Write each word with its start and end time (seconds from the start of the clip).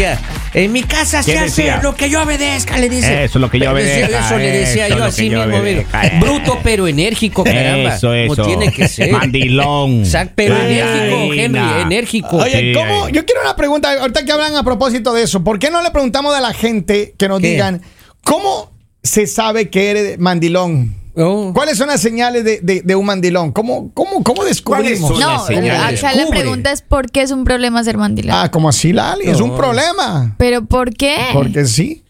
decía, 0.00 0.20
en 0.54 0.72
mi 0.72 0.82
casa 0.82 1.22
se 1.22 1.32
¿Qué 1.32 1.38
hace 1.38 1.62
decía? 1.62 1.80
lo 1.82 1.94
que 1.94 2.08
yo 2.10 2.22
obedezca, 2.22 2.78
le 2.78 2.88
dice. 2.88 3.24
Eso, 3.24 3.38
lo 3.38 3.50
que 3.50 3.58
yo 3.58 3.70
obedezca, 3.72 4.26
Eso 4.26 4.38
le 4.38 4.50
decía 4.50 4.86
eso, 4.86 4.98
yo 4.98 5.04
así 5.04 5.28
yo 5.28 5.44
mismo, 5.44 5.60
obedezca. 5.60 6.02
Bruto 6.20 6.58
pero 6.62 6.86
enérgico, 6.88 7.44
caramba. 7.44 7.94
Eso, 7.96 8.12
eso. 8.14 8.34
Como 8.36 8.46
tiene 8.48 8.72
que 8.72 8.88
ser. 8.88 9.12
Mandilón. 9.12 10.00
Exacto, 10.00 10.32
pero 10.36 10.56
Ay, 10.56 10.78
enérgico, 10.78 11.34
Henry, 11.34 11.82
enérgico. 11.82 12.36
Oye, 12.38 12.58
Sí, 12.60 12.72
¿cómo? 12.74 13.08
Yo 13.08 13.24
quiero 13.24 13.40
una 13.42 13.56
pregunta, 13.56 13.92
ahorita 14.00 14.24
que 14.24 14.32
hablan 14.32 14.56
a 14.56 14.62
propósito 14.62 15.12
de 15.12 15.22
eso, 15.24 15.42
¿por 15.44 15.58
qué 15.58 15.70
no 15.70 15.82
le 15.82 15.90
preguntamos 15.90 16.34
a 16.34 16.40
la 16.40 16.52
gente 16.52 17.14
que 17.18 17.28
nos 17.28 17.40
¿Qué? 17.40 17.50
digan 17.52 17.82
cómo 18.24 18.72
se 19.02 19.26
sabe 19.26 19.68
que 19.70 19.90
eres 19.90 20.18
mandilón? 20.18 20.97
Oh. 21.20 21.52
¿Cuáles 21.52 21.76
son 21.76 21.88
las 21.88 22.00
señales 22.00 22.44
de, 22.44 22.60
de- 22.60 22.82
de 22.82 22.94
un 22.94 23.04
mandilón? 23.04 23.50
¿Cómo, 23.52 23.90
cómo, 23.92 24.22
cómo 24.22 24.44
descubrimos? 24.44 25.18
No, 25.18 25.34
acá 25.34 26.14
la 26.14 26.26
pregunta 26.28 26.70
es 26.72 26.82
por 26.82 27.10
qué 27.10 27.22
es 27.22 27.30
un 27.32 27.44
problema 27.44 27.82
ser 27.82 27.96
mandilón. 27.98 28.36
Ah, 28.36 28.50
como 28.50 28.68
así, 28.68 28.92
Lali, 28.92 29.24
es 29.28 29.40
un 29.40 29.56
problema. 29.56 30.34
Pero 30.38 30.64
¿por 30.64 30.94
qué? 30.94 31.16
Porque 31.32 31.64
sí. 31.66 32.04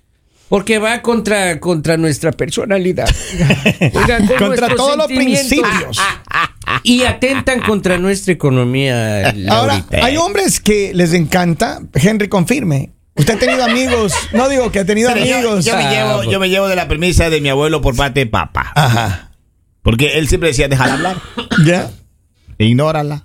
Porque 0.48 0.78
va 0.78 1.02
contra, 1.02 1.60
contra 1.60 1.96
nuestra 1.98 2.32
personalidad. 2.32 3.06
Con 4.38 4.48
Contra 4.48 4.74
todos 4.74 4.96
los 4.96 5.06
principios. 5.06 5.98
Y 6.82 7.02
atentan 7.02 7.60
contra 7.60 7.98
nuestra 7.98 8.32
economía. 8.32 9.34
Ahora, 9.50 9.84
hay 10.02 10.16
hombres 10.16 10.60
que 10.60 10.92
les 10.94 11.12
encanta, 11.12 11.80
Henry 11.94 12.28
confirme. 12.28 12.92
Usted 13.18 13.34
ha 13.34 13.38
tenido 13.38 13.64
amigos, 13.64 14.12
no 14.32 14.48
digo 14.48 14.70
que 14.72 14.78
ha 14.80 14.84
tenido 14.84 15.10
Pero 15.12 15.22
amigos. 15.22 15.64
yo 15.64 15.76
me 15.76 15.82
Ah, 15.84 15.90
llevo, 15.92 16.30
yo 16.30 16.40
me 16.40 16.48
llevo 16.48 16.68
de 16.68 16.76
la 16.76 16.86
premisa 16.88 17.28
de 17.30 17.40
mi 17.40 17.48
abuelo 17.48 17.80
por 17.80 17.96
parte 17.96 18.20
de 18.20 18.26
papá. 18.26 18.72
Ajá. 18.74 19.30
Porque 19.82 20.18
él 20.18 20.28
siempre 20.28 20.50
decía, 20.50 20.68
déjala 20.68 20.94
hablar. 20.94 21.16
¿Ya? 21.64 21.90
Ignórala. 22.58 23.24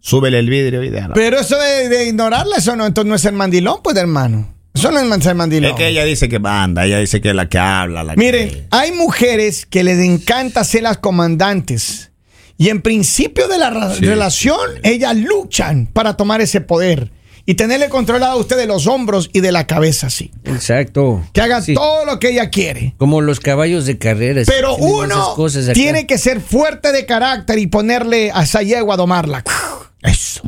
Súbele 0.00 0.38
el 0.38 0.48
vidrio 0.48 0.82
y 0.84 0.90
déjala. 0.90 1.14
Pero 1.14 1.38
eso 1.40 1.58
de, 1.58 1.88
de 1.88 2.06
ignorarla, 2.08 2.56
eso 2.56 2.76
no, 2.76 2.86
entonces 2.86 3.08
no 3.08 3.14
es 3.16 3.22
ser 3.22 3.32
mandilón, 3.32 3.80
pues, 3.82 3.96
hermano. 3.96 4.54
Eso 4.74 4.90
no 4.92 5.00
es 5.00 5.24
ser 5.24 5.34
mandilón. 5.34 5.70
Es 5.72 5.76
que 5.76 5.88
ella 5.88 6.04
dice 6.04 6.28
que 6.28 6.38
manda, 6.38 6.84
ella 6.84 6.98
dice 6.98 7.20
que 7.20 7.30
es 7.30 7.34
la 7.34 7.48
que 7.48 7.58
habla. 7.58 8.04
La 8.04 8.14
Miren, 8.14 8.48
que... 8.50 8.66
hay 8.70 8.92
mujeres 8.92 9.64
que 9.66 9.82
les 9.82 9.98
encanta 9.98 10.62
ser 10.64 10.82
las 10.82 10.98
comandantes. 10.98 12.12
Y 12.58 12.68
en 12.68 12.82
principio 12.82 13.48
de 13.48 13.58
la 13.58 13.94
Sí. 13.94 14.04
relación, 14.04 14.58
ellas 14.82 15.16
luchan 15.16 15.86
para 15.92 16.16
tomar 16.16 16.40
ese 16.40 16.60
poder 16.60 17.10
y 17.48 17.54
tenerle 17.54 17.88
controlado 17.88 18.32
a 18.32 18.36
usted 18.36 18.56
de 18.56 18.66
los 18.66 18.86
hombros 18.88 19.30
y 19.32 19.40
de 19.40 19.52
la 19.52 19.66
cabeza, 19.66 20.08
así. 20.08 20.32
Exacto. 20.44 21.24
Que 21.32 21.40
haga 21.40 21.62
Sí. 21.62 21.74
todo 21.74 22.04
lo 22.04 22.18
que 22.18 22.30
ella 22.30 22.50
quiere. 22.50 22.94
Como 22.98 23.20
los 23.20 23.38
caballos 23.40 23.86
de 23.86 23.98
carreras. 23.98 24.46
Pero 24.48 24.74
uno 24.76 25.34
cosas 25.34 25.72
tiene 25.72 26.06
que 26.06 26.18
ser 26.18 26.40
fuerte 26.40 26.90
de 26.92 27.06
carácter 27.06 27.58
y 27.60 27.68
ponerle 27.68 28.32
a 28.34 28.42
esa 28.42 28.62
yegua 28.62 28.94
a 28.94 28.96
domarla. 28.96 29.44
Eso. 30.02 30.42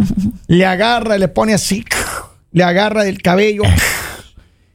Le 0.48 0.66
agarra, 0.66 1.18
le 1.18 1.28
pone 1.28 1.54
así. 1.54 1.84
Le 2.52 2.64
agarra 2.64 3.04
del 3.04 3.22
cabello. 3.22 3.62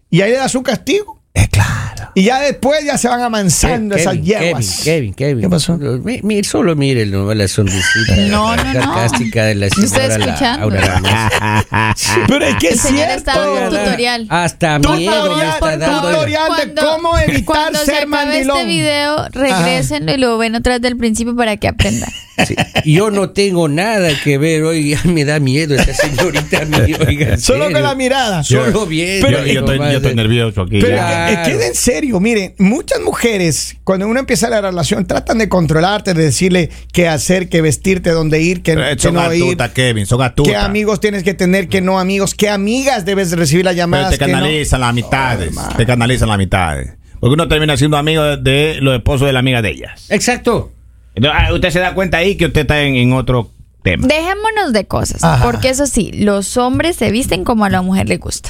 Y 0.09 0.21
ahí 0.21 0.31
le 0.31 0.37
da 0.37 0.47
su 0.49 0.63
castigo. 0.63 1.12
Es 1.33 1.47
claro. 1.49 2.11
Y 2.15 2.25
ya 2.25 2.39
después 2.41 2.85
ya 2.85 2.95
se 2.99 3.07
van 3.07 3.21
amansando 3.21 3.95
Ke- 3.95 3.99
esas 4.01 4.21
yeguas. 4.21 4.81
Kevin, 4.83 4.83
Kevin, 4.83 5.13
Kevin. 5.15 5.41
¿Qué 5.41 5.49
pasó? 5.49 5.77
Mi- 5.77 6.21
mi- 6.21 6.43
solo 6.43 6.75
mire 6.75 7.07
no, 7.07 7.33
la 7.33 7.47
sonrisita. 7.47 8.15
No, 8.27 8.55
no, 8.55 8.63
no. 8.63 8.73
sarcástica 8.73 9.45
de 9.45 9.55
la 9.55 9.65
¿Me 9.75 9.87
señora 9.87 10.17
la- 10.19 10.25
escuchando? 10.25 10.63
Aura. 10.63 11.93
Pero 12.27 12.45
es 12.45 12.55
que 12.57 12.67
El 12.67 12.73
es 12.75 12.81
señor 12.81 12.97
cierto. 13.07 13.15
está 13.17 13.39
dando 13.39 13.61
un 13.63 13.69
tutorial. 13.83 14.27
Hasta 14.29 14.77
miedo 14.79 14.91
me 14.91 15.05
Tutorial, 15.07 15.49
está 15.53 15.77
dando. 15.77 16.09
tutorial 16.11 16.51
de 16.75 16.81
cómo 16.81 17.17
evitar 17.17 17.45
cuando 17.45 17.79
se 17.79 17.85
ser 17.85 17.95
acabe 17.95 18.07
mandilón. 18.11 18.57
este 18.57 18.67
video, 18.69 19.29
regresen 19.29 20.09
y 20.09 20.17
lo 20.17 20.37
ven 20.37 20.53
vez 20.61 20.81
del 20.81 20.97
principio 20.97 21.35
para 21.35 21.57
que 21.57 21.67
aprendan. 21.67 22.09
Sí, 22.47 22.55
Yo 22.85 23.11
no 23.11 23.29
tengo 23.29 23.67
nada 23.69 24.09
que 24.23 24.37
ver, 24.39 24.63
oiga, 24.63 24.99
me 25.03 25.23
da 25.23 25.39
miedo 25.39 25.75
esta 25.75 25.93
señorita 25.93 26.65
mía, 26.65 26.97
oiga, 27.07 27.37
Solo 27.37 27.65
serio. 27.65 27.77
con 27.77 27.83
la 27.83 27.95
mirada. 27.95 28.43
Solo 28.43 28.85
bien. 28.87 29.19
Pero- 29.21 29.45
yo, 29.45 29.53
yo 29.53 29.59
estoy, 29.59 29.77
yo 29.77 29.85
estoy 29.97 30.15
nervioso 30.15 30.61
aquí. 30.63 30.79
Pero 30.81 30.95
ya. 30.97 31.29
es 31.29 31.37
que- 31.37 31.51
es 31.53 31.57
que 31.59 31.67
en 31.67 31.75
serio, 31.75 32.19
miren, 32.19 32.55
muchas 32.57 32.99
mujeres, 33.01 33.77
cuando 33.83 34.07
uno 34.07 34.19
empieza 34.19 34.49
la 34.49 34.61
relación, 34.61 35.05
tratan 35.05 35.37
de 35.37 35.47
controlarte, 35.49 36.13
de 36.15 36.23
decirle 36.23 36.69
qué 36.91 37.07
hacer, 37.07 37.49
qué 37.49 37.61
vestirte, 37.61 38.09
dónde 38.09 38.41
ir, 38.41 38.63
qué, 38.63 38.73
Pero 38.73 38.95
qué 38.95 38.99
son 39.01 39.13
no 39.13 39.33
ir, 39.33 39.43
atutas, 39.43 39.71
Kevin, 39.71 40.05
son 40.05 40.21
atutas. 40.21 40.51
qué 40.51 40.57
amigos 40.57 40.99
tienes 40.99 41.23
que 41.23 41.33
tener, 41.35 41.67
qué 41.67 41.81
no 41.81 41.99
amigos, 41.99 42.33
qué 42.33 42.49
amigas 42.49 43.05
debes 43.05 43.29
de 43.29 43.35
recibir 43.35 43.63
las 43.65 43.73
Pero 43.75 43.83
llamadas. 43.83 44.11
te 44.11 44.17
qué 44.17 44.27
no. 44.27 44.39
canalizan 44.39 44.81
las 44.81 44.93
mitades. 44.93 45.47
hermano. 45.49 45.75
te 45.77 45.85
canalizan 45.85 46.29
las 46.29 46.37
mitades. 46.37 46.93
Porque 47.19 47.35
uno 47.35 47.47
termina 47.47 47.77
siendo 47.77 47.95
amigo 47.95 48.23
de, 48.23 48.37
de 48.37 48.81
los 48.81 48.95
esposos 48.95 49.27
de 49.27 49.33
la 49.33 49.39
amiga 49.39 49.61
de 49.61 49.69
ellas. 49.69 50.07
Exacto. 50.09 50.71
Entonces, 51.15 51.41
ah, 51.47 51.53
usted 51.53 51.69
se 51.69 51.79
da 51.79 51.93
cuenta 51.93 52.17
ahí 52.17 52.35
que 52.37 52.45
usted 52.47 52.61
está 52.61 52.81
en, 52.81 52.95
en 52.95 53.13
otro 53.13 53.49
tema. 53.83 54.07
Dejémonos 54.07 54.73
de 54.73 54.85
cosas, 54.85 55.23
Ajá. 55.23 55.43
porque 55.43 55.69
eso 55.69 55.85
sí, 55.85 56.11
los 56.13 56.57
hombres 56.57 56.95
se 56.95 57.11
visten 57.11 57.43
como 57.43 57.65
a 57.65 57.69
la 57.69 57.81
mujer 57.81 58.07
le 58.09 58.17
gusta. 58.17 58.49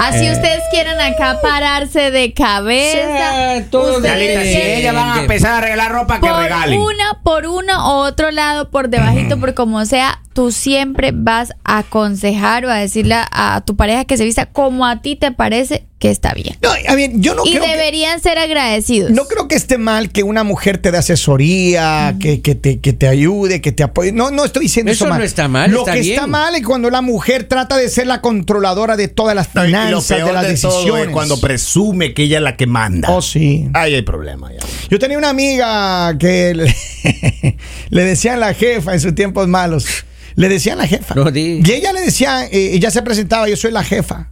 Así 0.00 0.24
Eh. 0.26 0.32
ustedes 0.32 0.62
quieran 0.70 0.98
acá 1.00 1.38
pararse 1.42 2.10
de 2.10 2.32
cabeza. 2.32 3.58
Sí, 3.58 3.64
todo 3.70 3.96
ustedes 3.98 4.18
de- 4.18 4.26
quieren- 4.26 4.42
si 4.52 4.60
ellas 4.80 4.94
van 4.94 5.18
a 5.18 5.20
empezar 5.20 5.52
a 5.54 5.60
regalar 5.60 5.92
ropa, 5.92 6.18
por 6.18 6.30
una, 6.30 7.20
por 7.22 7.46
uno 7.46 7.92
o 7.94 8.06
otro 8.06 8.30
lado, 8.30 8.70
por 8.70 8.88
debajito, 8.88 9.38
por 9.40 9.54
como 9.54 9.84
sea, 9.84 10.20
tú 10.32 10.50
siempre 10.52 11.10
vas 11.14 11.52
a 11.64 11.78
aconsejar 11.78 12.64
o 12.64 12.70
a 12.70 12.76
decirle 12.76 13.14
a, 13.14 13.28
a 13.56 13.60
tu 13.64 13.76
pareja 13.76 14.04
que 14.04 14.16
se 14.16 14.24
vista 14.24 14.46
como 14.46 14.86
a 14.86 15.02
ti 15.02 15.16
te 15.16 15.32
parece 15.32 15.84
que 15.98 16.10
está 16.10 16.32
bien. 16.34 16.56
No, 16.60 16.70
a 16.70 16.94
ver, 16.96 17.10
yo 17.14 17.34
no 17.36 17.42
y 17.46 17.50
creo 17.52 17.62
que- 17.62 17.68
deberían 17.70 18.20
ser 18.20 18.36
agradecidos. 18.38 19.12
No 19.12 19.26
creo 19.26 19.46
que 19.46 19.54
esté 19.54 19.78
mal 19.78 20.10
que 20.10 20.24
una 20.24 20.42
mujer 20.42 20.78
te 20.78 20.90
dé 20.90 20.98
asesoría, 20.98 22.16
que, 22.18 22.40
que 22.42 22.54
te, 22.56 22.80
que 22.80 22.92
te 22.92 23.06
ayude, 23.06 23.60
que 23.60 23.70
te 23.70 23.84
apoye. 23.84 24.10
No, 24.10 24.30
no 24.32 24.44
estoy 24.44 24.62
diciendo 24.64 24.90
eso, 24.90 25.04
Eso 25.04 25.10
mal. 25.10 25.18
no 25.20 25.24
está 25.24 25.46
mal, 25.46 25.70
Lo 25.70 25.80
está 25.80 25.92
que 25.92 26.00
bien. 26.00 26.14
está 26.14 26.26
mal 26.26 26.54
es 26.56 26.64
cuando 26.66 26.90
la 26.90 27.02
mujer 27.02 27.44
trata 27.44 27.76
de 27.76 27.88
ser 27.88 28.08
la 28.08 28.20
controladora 28.20 28.96
de 28.96 29.06
todas 29.08 29.36
las 29.36 29.48
Y 29.54 29.58
lo 29.58 29.62
finanzas, 29.64 30.16
peor 30.16 30.26
de 30.28 30.32
las 30.34 30.48
de 30.48 30.56
todo 30.58 30.72
decisiones. 30.72 31.06
es 31.06 31.12
cuando 31.12 31.40
presume 31.40 32.14
que 32.14 32.24
ella 32.24 32.38
es 32.38 32.42
la 32.42 32.56
que 32.56 32.66
manda. 32.66 33.08
Oh, 33.10 33.22
sí. 33.22 33.68
Ahí 33.72 33.94
hay 33.94 34.02
problema 34.02 34.50
ya. 34.52 34.58
Yo 34.90 34.98
tenía 34.98 35.18
una 35.18 35.28
amiga 35.28 36.16
que 36.18 36.52
le, 36.54 36.74
le 37.90 38.04
decían 38.04 38.40
la 38.40 38.54
jefa 38.54 38.92
en 38.94 39.00
sus 39.00 39.14
tiempos 39.14 39.46
malos. 39.46 39.86
Le 40.34 40.48
decían 40.48 40.78
la 40.78 40.86
jefa. 40.86 41.14
No, 41.14 41.30
di. 41.30 41.60
Y 41.64 41.70
ella 41.72 41.92
le 41.92 42.00
decía, 42.00 42.46
eh, 42.46 42.74
ella 42.74 42.90
se 42.90 43.02
presentaba, 43.02 43.48
yo 43.48 43.56
soy 43.56 43.70
la 43.72 43.84
jefa. 43.84 44.30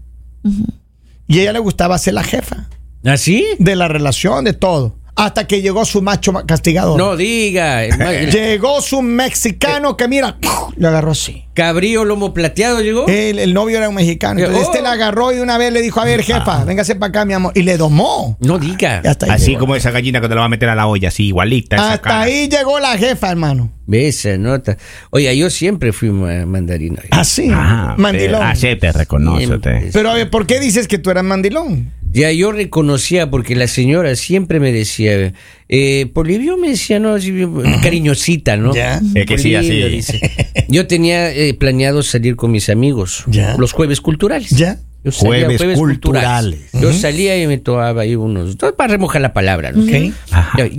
Y 1.27 1.39
a 1.39 1.43
ella 1.43 1.53
le 1.53 1.59
gustaba 1.59 1.99
ser 1.99 2.15
la 2.15 2.25
jefa 2.25 2.69
¿Así? 3.05 3.45
de 3.59 3.77
la 3.77 3.89
relación, 3.89 4.45
de 4.45 4.53
todo. 4.53 4.97
Hasta 5.21 5.47
que 5.47 5.61
llegó 5.63 5.85
su 5.85 6.03
macho 6.03 6.33
castigador. 6.47 6.99
No 6.99 7.17
diga. 7.17 7.87
Llegó 7.87 8.81
su 8.81 9.03
mexicano 9.03 9.97
que 9.97 10.09
mira, 10.09 10.37
le 10.77 10.89
agarró 10.89 11.13
así. 11.13 11.45
Cabrío 11.55 12.05
lomo 12.05 12.33
plateado 12.33 12.81
llegó. 12.81 13.07
El, 13.07 13.39
el 13.39 13.53
novio 13.53 13.77
era 13.79 13.89
un 13.89 13.95
mexicano. 13.95 14.41
Entonces 14.41 14.65
Oh. 14.67 14.71
este 14.71 14.83
la 14.83 14.93
agarró 14.93 15.33
y 15.33 15.41
una 15.41 15.59
vez 15.59 15.73
le 15.73 15.83
dijo, 15.83 16.01
a 16.01 16.05
ver, 16.05 16.23
jefa, 16.23 16.65
véngase 16.65 16.95
para 16.95 17.09
acá, 17.11 17.25
mi 17.25 17.35
amor. 17.35 17.53
Y 17.55 17.63
le 17.63 17.77
domó. 17.77 18.37
No 18.41 18.59
diga. 18.59 19.03
Y 19.05 19.09
hasta 19.09 19.27
ahí 19.27 19.33
Así 19.33 19.47
llegó. 19.49 19.61
como 19.61 19.77
esa 19.77 19.91
gallina 19.91 20.21
que 20.21 20.29
te 20.29 20.35
la 20.35 20.41
va 20.41 20.47
a 20.47 20.49
meter 20.49 20.69
a 20.71 20.75
la 20.75 20.87
olla, 20.87 21.09
así 21.09 21.27
igualita. 21.27 21.77
esa 21.77 21.93
Hasta 21.95 22.03
cara. 22.03 22.21
ahí 22.23 22.49
llegó 22.49 22.79
la 22.81 22.97
jefa, 22.97 23.31
hermano. 23.31 23.71
Esa 23.93 24.39
nota. 24.39 24.77
Oiga, 25.11 25.33
yo 25.33 25.51
siempre 25.51 25.93
fui 25.93 26.11
ma- 26.11 26.47
mandarino. 26.47 26.97
Así. 27.11 27.51
Ah, 27.53 27.95
mandilón. 27.99 28.43
Así 28.43 28.75
te 28.77 28.93
reconoce 28.93 29.47
Siempre. 29.47 29.77
usted. 29.79 29.91
Pero 29.93 30.11
a 30.11 30.15
ver, 30.15 30.31
¿por 30.31 30.47
qué 30.47 30.61
dices 30.61 30.87
que 30.89 30.99
tú 30.99 31.11
eras 31.11 31.25
mandilón? 31.25 31.93
Ya 32.13 32.33
yo 32.33 32.53
reconocía 32.53 33.31
porque 33.31 33.55
la 33.55 33.67
señora 33.69 34.17
siempre 34.17 34.59
me 34.61 34.73
decía, 34.73 35.33
eh, 35.69 36.11
Polivio 36.13 36.57
me 36.57 36.71
decía, 36.71 36.99
no, 36.99 37.15
así, 37.15 37.33
cariñosita, 37.83 38.57
¿no? 38.57 38.75
Ya. 38.75 39.01
Es 39.15 39.27
que 39.27 39.39
sí, 39.39 39.55
así. 39.55 39.71
dice. 39.71 40.21
Yo 40.69 40.87
tenía 40.87 41.33
eh, 41.33 41.55
planeado 41.55 42.03
salir 42.03 42.37
con 42.37 42.51
mis 42.51 42.69
amigos, 42.69 43.25
Ya. 43.29 43.57
los 43.57 43.73
jueves 43.73 44.01
culturales. 44.01 44.51
Ya. 44.51 44.79
Yo 45.03 45.13
salía 45.13 45.47
Jueves 45.47 45.79
culturales. 45.79 46.61
Yo 46.75 46.93
salía 46.93 47.43
y 47.43 47.47
me 47.47 47.57
tomaba 47.57 48.03
ahí 48.03 48.17
unos, 48.17 48.59
todo 48.59 48.77
para 48.77 48.93
remojar 48.93 49.23
la 49.23 49.33
palabra, 49.33 49.73
¿no? 49.73 49.83
Y 49.83 50.13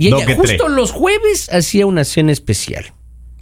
ella 0.06 0.24
justo 0.36 0.64
tres. 0.66 0.70
los 0.76 0.92
jueves 0.92 1.48
hacía 1.52 1.86
una 1.86 2.04
cena 2.04 2.30
especial. 2.30 2.92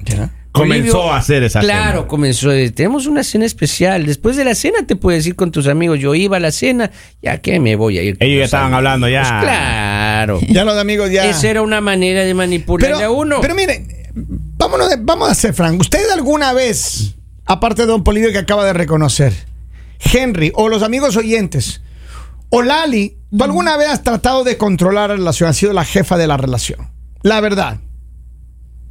Ya. 0.03 0.33
Comenzó 0.53 1.13
a 1.13 1.19
hacer 1.19 1.43
esa 1.45 1.61
Claro, 1.61 1.99
cena. 2.01 2.09
comenzó. 2.09 2.51
de, 2.51 2.71
Tenemos 2.71 3.07
una 3.07 3.23
cena 3.23 3.45
especial. 3.47 4.05
Después 4.07 4.37
de 4.37 4.45
la 4.45 4.55
cena 4.55 4.85
te 4.87 4.97
puedes 4.97 5.27
ir 5.27 5.37
con 5.37 5.53
tus 5.53 5.69
amigos. 5.69 6.01
Yo 6.01 6.15
iba 6.15 6.39
a 6.39 6.41
la 6.41 6.51
cena, 6.51 6.91
ya 7.23 7.39
que 7.39 7.61
me 7.61 7.77
voy 7.77 7.99
a 7.99 8.03
ir. 8.03 8.19
con 8.19 8.27
Ellos 8.27 8.39
ya 8.41 8.45
estaban 8.47 8.67
amigos? 8.67 8.79
hablando 8.79 9.09
ya. 9.09 9.21
Pues 9.23 9.43
claro. 9.43 10.41
Ya 10.49 10.65
los 10.65 10.77
amigos 10.77 11.11
ya. 11.11 11.27
Esa 11.31 11.49
era 11.51 11.63
una 11.63 11.81
manera 11.81 12.23
de 12.25 12.35
manipularle 12.35 12.97
pero, 12.97 13.09
a 13.09 13.11
uno. 13.13 13.41
pero 13.41 13.55
miren, 13.55 13.87
vámonos 14.15 14.91
de- 14.91 14.97
vamos 15.01 15.31
a 15.31 15.35
ser 15.35 15.55
frank. 15.55 15.81
¿Usted 15.81 16.11
alguna 16.11 16.53
vez, 16.53 17.15
aparte 17.47 17.83
de 17.83 17.87
Don 17.89 18.03
Polivio 18.03 18.33
que 18.33 18.39
acaba 18.39 18.65
de 18.65 18.73
reconocer, 18.73 19.33
Henry 20.13 20.51
o 20.55 20.69
los 20.69 20.83
amigos 20.83 21.17
oyentes, 21.17 21.81
o 22.51 22.63
Lali, 22.63 23.17
¿tú 23.37 23.45
alguna 23.45 23.77
vez 23.77 23.89
has 23.89 24.03
tratado 24.03 24.43
de 24.43 24.57
controlar 24.57 25.11
la 25.11 25.17
relación? 25.17 25.49
Has 25.49 25.57
sido 25.57 25.73
la 25.73 25.85
jefa 25.85 26.17
de 26.19 26.27
la 26.27 26.37
relación. 26.37 26.89
La 27.23 27.41
verdad. 27.41 27.79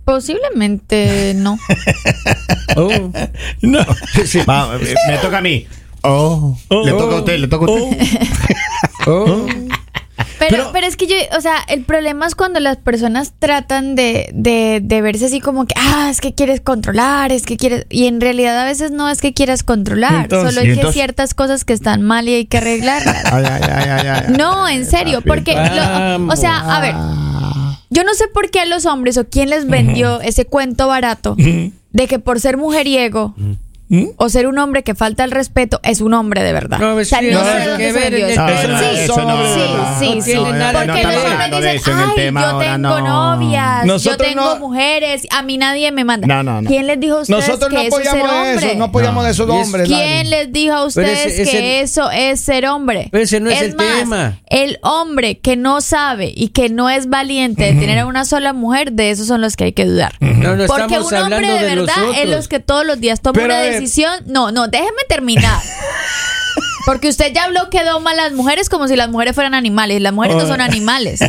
Posiblemente 0.10 1.34
no. 1.36 1.60
Oh. 2.76 3.12
No. 3.62 3.80
Va, 4.48 4.78
me 5.08 5.18
toca 5.22 5.38
a 5.38 5.42
mí. 5.42 5.68
Oh. 6.02 6.58
le 6.84 6.92
toca 6.92 7.16
a 7.16 7.20
usted, 7.20 7.40
le 7.40 7.48
toca 7.48 7.66
a 7.66 7.70
usted. 7.76 7.98
Oh. 9.08 9.46
Pero, 10.38 10.52
Pero- 10.58 10.70
pero, 10.74 10.88
es 10.88 10.96
que 10.98 11.08
yo, 11.08 11.16
o 11.38 11.42
sea, 11.42 11.56
el 11.68 11.84
problema 11.84 12.26
es 12.28 12.36
cuando 12.36 12.60
las 12.60 12.78
personas 12.78 13.34
tratan 13.40 13.96
de, 13.96 14.30
de, 14.34 14.80
de 14.84 15.02
verse 15.02 15.26
así 15.26 15.40
como 15.42 15.66
que, 15.66 15.74
ah, 15.78 16.08
es 16.10 16.22
que 16.22 16.34
quieres 16.34 16.60
controlar, 16.62 17.32
es 17.32 17.44
que 17.46 17.56
quieres. 17.58 17.86
Y 17.90 18.08
en 18.08 18.20
realidad 18.22 18.58
a 18.60 18.66
veces 18.66 18.92
no 18.92 19.10
es 19.10 19.20
que 19.22 19.34
quieras 19.34 19.64
controlar, 19.64 20.24
Entonces- 20.24 20.54
solo 20.56 20.66
hay 20.66 20.74
¿Y 20.74 20.80
que 20.80 20.92
ciertas 20.94 21.34
cosas 21.34 21.66
que 21.66 21.74
están 21.74 22.02
mal 22.04 22.28
y 22.28 22.34
hay 22.36 22.46
que 22.46 22.58
arreglarlas. 22.58 23.26
Ay, 23.32 23.44
ay, 23.50 23.62
ay, 23.64 23.90
ay, 23.90 24.08
ay. 24.08 24.34
No, 24.38 24.68
en 24.68 24.86
serio, 24.86 25.22
porque, 25.26 25.54
lo- 25.56 26.28
o 26.32 26.36
sea, 26.36 26.76
a 26.76 26.80
ver, 26.82 26.96
yo 27.90 28.04
no 28.04 28.14
sé 28.14 28.28
por 28.28 28.50
qué 28.52 28.60
a 28.60 28.66
los 28.66 28.86
hombres 28.86 29.18
o 29.18 29.28
quién 29.28 29.50
les 29.50 29.68
vendió 29.68 30.22
ese 30.22 30.46
cuento 30.46 30.88
barato 30.88 31.36
de 31.92 32.08
que 32.08 32.20
por 32.20 32.40
ser 32.40 32.58
mujeriego 32.58 33.34
¿Mm? 33.92 34.06
o 34.18 34.30
ser 34.30 34.46
un 34.48 34.58
hombre 34.60 34.84
que 34.84 34.94
falta 34.94 35.24
el 35.24 35.32
respeto 35.32 35.80
es 35.84 36.00
un 36.02 36.14
hombre 36.14 36.44
de 36.44 36.54
verdad. 36.54 36.78
No, 36.78 36.96
o 36.96 37.04
sea, 37.04 37.20
sí, 37.20 37.30
no 37.32 37.40
no, 37.40 37.46
sé 37.46 37.68
dónde 37.70 37.92
ver 37.92 38.14
eso. 38.14 38.42
no, 38.42 38.50
Sí, 38.80 38.86
eso 39.00 39.16
sí, 40.00 40.06
sí, 40.06 40.22
sí. 40.22 40.38
Porque 40.38 40.92
que 40.94 41.04
los 41.04 41.16
hombres 41.16 41.74
dicen, 41.74 41.94
ay, 41.98 42.16
tema 42.16 42.42
yo 42.42 42.48
ahora, 42.48 42.72
tengo 42.76 43.00
no. 43.02 43.36
novias, 43.36 43.86
Nosotros 43.86 44.18
yo 44.20 44.24
tengo 44.36 44.46
no- 44.56 44.60
mujeres, 44.60 45.28
a 45.32 45.42
mí 45.42 45.58
nadie 45.58 45.92
me 45.92 46.04
manda. 46.04 46.28
No, 46.28 46.44
no, 46.44 46.62
no. 46.62 46.70
¿Quién 46.70 46.86
les 46.86 47.00
dijo 47.00 47.18
a 47.18 47.22
ustedes 47.22 47.48
Nosotros 47.48 47.72
no 47.74 47.80
que 47.82 47.88
eso 47.88 48.00
es 48.00 48.10
ser 48.10 48.20
apoyamos 48.22 48.48
hombre? 48.48 48.68
eso, 48.68 48.78
no 48.78 48.84
apoyamos 48.86 49.16
No. 49.16 49.24
de 49.24 49.32
esos 49.32 49.50
hombres. 49.50 49.88
¿Quién 49.88 50.30
les 50.30 50.54
dijo 50.54 50.74
a 50.76 50.86
ustedes 50.86 51.26
ese- 51.26 51.42
ese- 51.42 51.52
que 51.52 51.82
eso 51.82 52.12
es 52.12 52.40
ser 52.42 52.68
hombre? 52.68 53.10
Pero 53.12 53.24
ese 53.24 53.40
no 53.40 53.50
es 53.50 53.60
el 53.62 53.76
más, 53.76 53.88
tema. 54.00 54.40
El 54.48 54.78
hombre 54.84 55.40
que 55.40 55.56
no 55.56 55.82
sabe 55.82 56.32
y 56.36 56.50
que 56.50 56.70
no 56.70 56.90
es 56.92 57.10
valiente 57.10 57.64
de 57.64 57.74
tener 57.80 57.98
a 58.00 58.06
una 58.06 58.24
sola 58.26 58.54
mujer, 58.54 58.92
de 58.92 59.10
esos 59.10 59.26
son 59.28 59.42
los 59.42 59.56
que 59.56 59.64
hay 59.66 59.74
que 59.74 59.86
dudar. 59.86 60.14
No, 60.20 60.56
no 60.56 60.66
Porque 60.68 61.00
un 61.00 61.14
hombre 61.16 61.48
de 61.48 61.60
de 61.70 61.76
verdad 61.76 61.96
es 62.22 62.30
los 62.30 62.48
que 62.48 62.60
todos 62.60 62.86
los 62.86 63.00
días 63.00 63.22
toma 63.22 63.42
una 63.44 63.60
ver. 63.60 63.79
Decisión. 63.80 64.24
No, 64.26 64.52
no, 64.52 64.68
déjeme 64.68 65.04
terminar. 65.08 65.60
Porque 66.86 67.10
usted 67.10 67.32
ya 67.34 67.44
habló 67.44 67.70
que 67.70 67.84
doma 67.84 68.12
a 68.12 68.16
las 68.16 68.32
mujeres 68.32 68.68
como 68.68 68.88
si 68.88 68.96
las 68.96 69.10
mujeres 69.10 69.36
fueran 69.36 69.54
animales. 69.54 70.02
Las 70.02 70.12
mujeres 70.14 70.38
no 70.38 70.48
son 70.48 70.60
animales. 70.62 71.20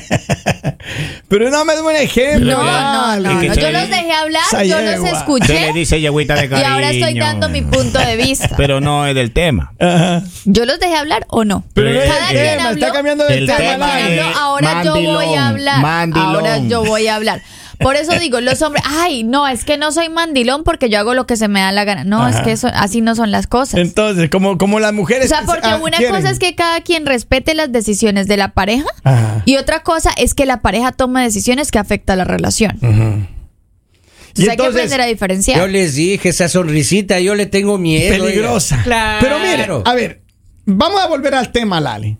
Pero 1.29 1.50
no 1.50 1.64
me 1.64 1.75
da 1.75 1.82
un 1.82 1.94
ejemplo. 1.97 2.52
No, 2.56 3.17
no, 3.17 3.17
no. 3.20 3.43
Yo 3.43 3.55
le- 3.55 3.73
los 3.73 3.88
dejé 3.91 4.12
hablar, 4.12 4.43
yo 4.64 4.81
los. 4.81 4.94
Se 4.94 5.02
le 5.02 5.11
escuché 5.11 5.73
dice 5.75 6.00
yegüita 6.00 6.35
de 6.35 6.44
y 6.47 6.49
cariño. 6.49 6.69
ahora 6.73 6.91
estoy 6.91 7.19
dando 7.19 7.49
mi 7.49 7.61
punto 7.62 7.99
de 7.99 8.17
vista. 8.17 8.49
Pero 8.56 8.81
no 8.81 9.06
es 9.06 9.14
del 9.14 9.32
tema. 9.32 9.73
Ajá. 9.79 10.23
¿Yo 10.47 10.64
los 10.64 10.79
dejé 10.81 10.97
hablar 10.97 11.26
o 11.29 11.44
no? 11.44 11.64
Pero 11.75 11.91
Cada 12.00 12.29
quien 12.29 12.43
tema, 12.43 12.69
habló, 12.69 12.81
está 12.87 12.93
cambiando 12.93 13.25
de 13.26 13.38
El 13.38 13.47
tema. 13.47 13.97
habló, 13.97 14.23
ahora 14.38 14.82
yo 14.85 14.94
voy 14.94 15.35
a 15.35 15.49
hablar. 15.49 15.81
mandilón. 15.82 16.37
Ahora 16.37 16.58
yo 16.58 16.85
voy 16.85 17.06
a 17.08 17.17
hablar. 17.17 17.43
Por 17.80 17.96
eso 17.96 18.18
digo, 18.18 18.40
los 18.40 18.60
hombres, 18.62 18.84
ay, 18.86 19.24
no, 19.24 19.48
es 19.48 19.64
que 19.64 19.78
no 19.78 19.90
soy 19.90 20.08
mandilón 20.08 20.64
porque 20.64 20.90
yo 20.90 20.98
hago 20.98 21.14
lo 21.14 21.26
que 21.26 21.36
se 21.36 21.48
me 21.48 21.60
da 21.60 21.72
la 21.72 21.84
gana. 21.84 22.04
No, 22.04 22.28
es 22.28 22.36
que 22.36 22.52
eso, 22.52 22.68
así 22.74 23.00
no 23.00 23.14
son 23.14 23.30
las 23.30 23.46
cosas. 23.46 23.80
Entonces, 23.80 24.28
como, 24.28 24.58
como 24.58 24.80
las 24.80 24.92
mujeres. 24.92 25.26
O 25.26 25.28
sea, 25.28 25.44
porque 25.46 25.68
ah, 25.68 25.76
una 25.82 25.96
quieren. 25.96 26.14
cosa 26.14 26.30
es 26.30 26.38
que 26.38 26.54
cada 26.54 26.82
quien 26.82 27.06
respete 27.06 27.54
las 27.54 27.72
decisiones 27.72 28.26
de 28.26 28.36
la 28.36 28.52
pareja 28.52 28.86
Ajá. 29.02 29.42
y 29.46 29.56
otra 29.56 29.82
cosa 29.82 30.10
es 30.16 30.34
que 30.34 30.44
la 30.46 30.60
pareja 30.60 30.92
tome 30.92 31.22
decisiones 31.22 31.70
que 31.70 31.78
afectan 31.78 32.18
la 32.18 32.24
relación. 32.24 32.78
Y 32.82 34.42
Entonces 34.42 34.48
hay 34.48 34.56
que 34.56 34.66
aprender 34.66 35.00
a 35.00 35.06
diferenciar. 35.06 35.58
Yo 35.58 35.66
les 35.66 35.94
dije, 35.94 36.28
esa 36.28 36.48
sonrisita, 36.48 37.18
yo 37.20 37.34
le 37.34 37.46
tengo 37.46 37.78
miedo. 37.78 38.24
peligrosa. 38.24 38.82
Claro. 38.84 39.18
Pero 39.20 39.38
mire, 39.38 39.66
a 39.84 39.94
ver, 39.94 40.22
vamos 40.66 41.00
a 41.00 41.08
volver 41.08 41.34
al 41.34 41.50
tema, 41.50 41.80
Lali. 41.80 42.16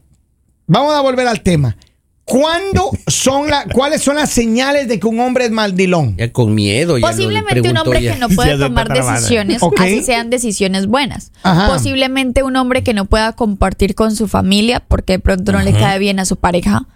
Vamos 0.67 0.95
a 0.95 1.01
volver 1.01 1.27
al 1.29 1.43
tema. 1.43 1.77
¿Cuándo 2.31 2.91
son 3.07 3.51
la, 3.51 3.65
cuáles 3.65 4.03
son 4.03 4.17
las 4.17 4.31
señales 4.31 4.89
de 4.89 4.99
que 5.01 5.07
un 5.07 5.19
hombre 5.21 5.45
es 5.47 5.51
maldilón? 5.51 6.17
Ya 6.17 6.33
con 6.33 6.55
miedo. 6.55 6.97
ya 6.99 7.07
Posiblemente 7.09 7.69
un 7.71 7.77
hombre 7.77 8.03
ya. 8.03 8.15
que 8.15 8.19
no 8.21 8.29
puede 8.29 8.57
tomar 8.59 8.89
decisiones, 8.89 9.63
Ok. 9.63 9.81
así 9.81 10.03
sean 10.03 10.31
decisiones 10.31 10.87
buenas. 10.87 11.33
Ajá. 11.43 11.67
Posiblemente 11.67 12.43
un 12.43 12.57
hombre 12.57 12.83
que 12.83 12.95
no 12.95 13.05
pueda 13.07 13.33
compartir 13.33 13.95
con 13.95 14.15
su 14.15 14.29
familia 14.29 14.81
porque 14.87 15.15
de 15.15 15.19
pronto 15.19 15.53
no 15.53 15.61
le 15.61 15.73
cae 15.73 15.99
bien 15.99 16.21
a 16.21 16.25
su 16.25 16.37
pareja. 16.37 16.87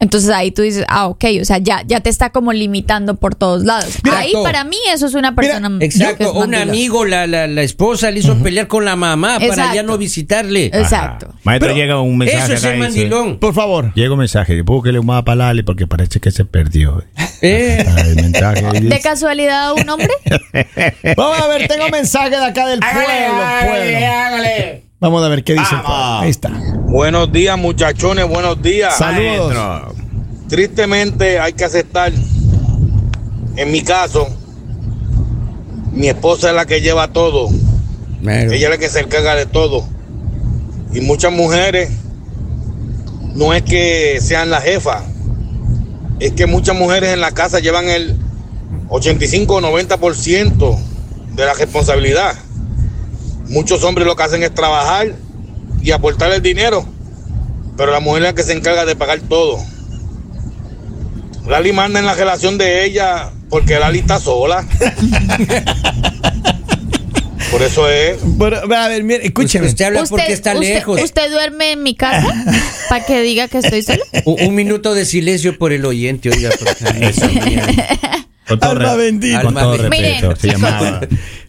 Entonces 0.00 0.30
ahí 0.30 0.50
tú 0.50 0.62
dices, 0.62 0.84
ah, 0.88 1.06
ok, 1.06 1.24
o 1.40 1.44
sea, 1.44 1.58
ya, 1.58 1.82
ya 1.86 2.00
te 2.00 2.10
está 2.10 2.30
como 2.30 2.52
limitando 2.52 3.16
por 3.16 3.34
todos 3.34 3.64
lados. 3.64 3.98
Mira, 4.02 4.18
ahí 4.18 4.32
para 4.42 4.64
mí 4.64 4.76
eso 4.92 5.06
es 5.06 5.14
una 5.14 5.34
persona 5.34 5.70
es 5.80 5.94
Exacto, 5.94 6.32
un 6.32 6.54
amigo, 6.54 7.04
la, 7.04 7.26
la, 7.26 7.46
la 7.46 7.62
esposa 7.62 8.10
le 8.10 8.20
hizo 8.20 8.36
pelear 8.38 8.66
con 8.68 8.84
la 8.84 8.96
mamá 8.96 9.38
para 9.46 9.74
ya 9.74 9.82
no 9.82 9.98
visitarle. 9.98 10.66
Exacto. 10.66 11.26
Ajá. 11.28 11.38
Maestro, 11.44 11.68
Pero 11.68 11.78
llega 11.80 12.00
un 12.00 12.16
mensaje. 12.18 12.44
Eso 12.44 12.52
es 12.54 12.64
acá 12.64 12.74
el 12.74 12.80
dice- 12.80 12.88
mandilón. 13.08 13.38
Por 13.38 13.54
favor. 13.54 13.92
Llega 13.94 14.12
un 14.12 14.18
mensaje. 14.18 14.61
Búsquele 14.62 14.98
un 14.98 15.06
mapa 15.06 15.32
a 15.32 15.34
Lali 15.34 15.62
porque 15.62 15.86
parece 15.86 16.20
que 16.20 16.30
se 16.30 16.44
perdió. 16.44 17.02
Eh, 17.40 17.84
El 18.06 18.16
mensaje 18.16 18.64
ahí 18.64 18.80
¿De 18.80 19.00
casualidad 19.00 19.72
un 19.72 19.88
hombre? 19.88 20.08
Vamos 21.16 21.40
a 21.40 21.48
ver, 21.48 21.68
tengo 21.68 21.88
mensaje 21.88 22.30
de 22.30 22.36
acá 22.44 22.66
del 22.68 22.80
pueblo. 22.80 23.04
pueblo. 23.66 24.82
Vamos 25.00 25.24
a 25.24 25.28
ver 25.28 25.42
qué 25.42 25.54
dice 25.54 25.74
el 25.74 25.80
pueblo. 25.80 25.98
Vamos. 25.98 26.22
Ahí 26.22 26.30
está. 26.30 26.50
Buenos 26.86 27.32
días, 27.32 27.58
muchachones, 27.58 28.28
buenos 28.28 28.62
días. 28.62 28.96
Saludos. 28.96 29.54
Maestro. 29.54 29.94
Tristemente 30.48 31.38
hay 31.40 31.54
que 31.54 31.64
aceptar, 31.64 32.12
en 33.56 33.70
mi 33.72 33.82
caso, 33.82 34.28
mi 35.92 36.08
esposa 36.08 36.50
es 36.50 36.54
la 36.54 36.66
que 36.66 36.80
lleva 36.80 37.08
todo. 37.12 37.48
Ella 38.22 38.52
es 38.54 38.70
la 38.70 38.78
que 38.78 38.88
se 38.88 39.00
encarga 39.00 39.34
de 39.34 39.46
todo. 39.46 39.84
Y 40.92 41.00
muchas 41.00 41.32
mujeres 41.32 41.90
no 43.34 43.54
es 43.54 43.62
que 43.62 44.18
sean 44.20 44.50
la 44.50 44.60
jefa, 44.60 45.02
es 46.20 46.32
que 46.32 46.46
muchas 46.46 46.76
mujeres 46.76 47.12
en 47.12 47.20
la 47.20 47.32
casa 47.32 47.60
llevan 47.60 47.88
el 47.88 48.16
85 48.88 49.56
o 49.56 49.60
90% 49.60 50.78
de 51.34 51.44
la 51.44 51.54
responsabilidad. 51.54 52.36
Muchos 53.48 53.82
hombres 53.84 54.06
lo 54.06 54.16
que 54.16 54.22
hacen 54.22 54.42
es 54.42 54.54
trabajar 54.54 55.14
y 55.82 55.90
aportar 55.90 56.30
el 56.32 56.42
dinero, 56.42 56.84
pero 57.76 57.92
la 57.92 58.00
mujer 58.00 58.22
es 58.22 58.28
la 58.28 58.34
que 58.34 58.42
se 58.42 58.52
encarga 58.52 58.84
de 58.84 58.96
pagar 58.96 59.20
todo. 59.20 59.58
Lali 61.46 61.72
manda 61.72 61.98
en 61.98 62.06
la 62.06 62.14
relación 62.14 62.56
de 62.56 62.84
ella 62.84 63.30
porque 63.50 63.78
Lali 63.78 63.98
está 64.00 64.18
sola. 64.20 64.64
Por 67.52 67.62
eso 67.62 67.88
es. 67.88 68.16
Pero, 68.38 68.74
a 68.74 68.88
ver, 68.88 69.04
mire, 69.04 69.26
escúcheme. 69.26 69.66
Usted 69.66 69.84
habla 69.84 70.04
porque 70.08 70.32
está 70.32 70.54
usted- 70.54 70.74
lejos. 70.74 71.00
¿Usted 71.02 71.30
duerme 71.30 71.72
en 71.72 71.82
mi 71.82 71.94
casa 71.94 72.26
para 72.88 73.04
que 73.04 73.20
diga 73.20 73.46
que 73.46 73.58
estoy 73.58 73.82
sola? 73.82 74.02
Un, 74.24 74.42
un 74.42 74.54
minuto 74.54 74.94
de 74.94 75.04
silencio 75.04 75.58
por 75.58 75.72
el 75.72 75.84
oyente, 75.84 76.30
oiga. 76.30 76.48
Eso. 77.00 77.28
Con 78.48 78.58
todo 78.58 78.70
Alma 78.70 78.94
bendita. 78.94 79.42
Con 79.42 79.54
todo 79.54 79.72
Alma 79.72 79.88
respeto. 79.88 80.28
bendita. 80.28 80.36
Se 80.40 80.48
llamaba. 80.48 81.00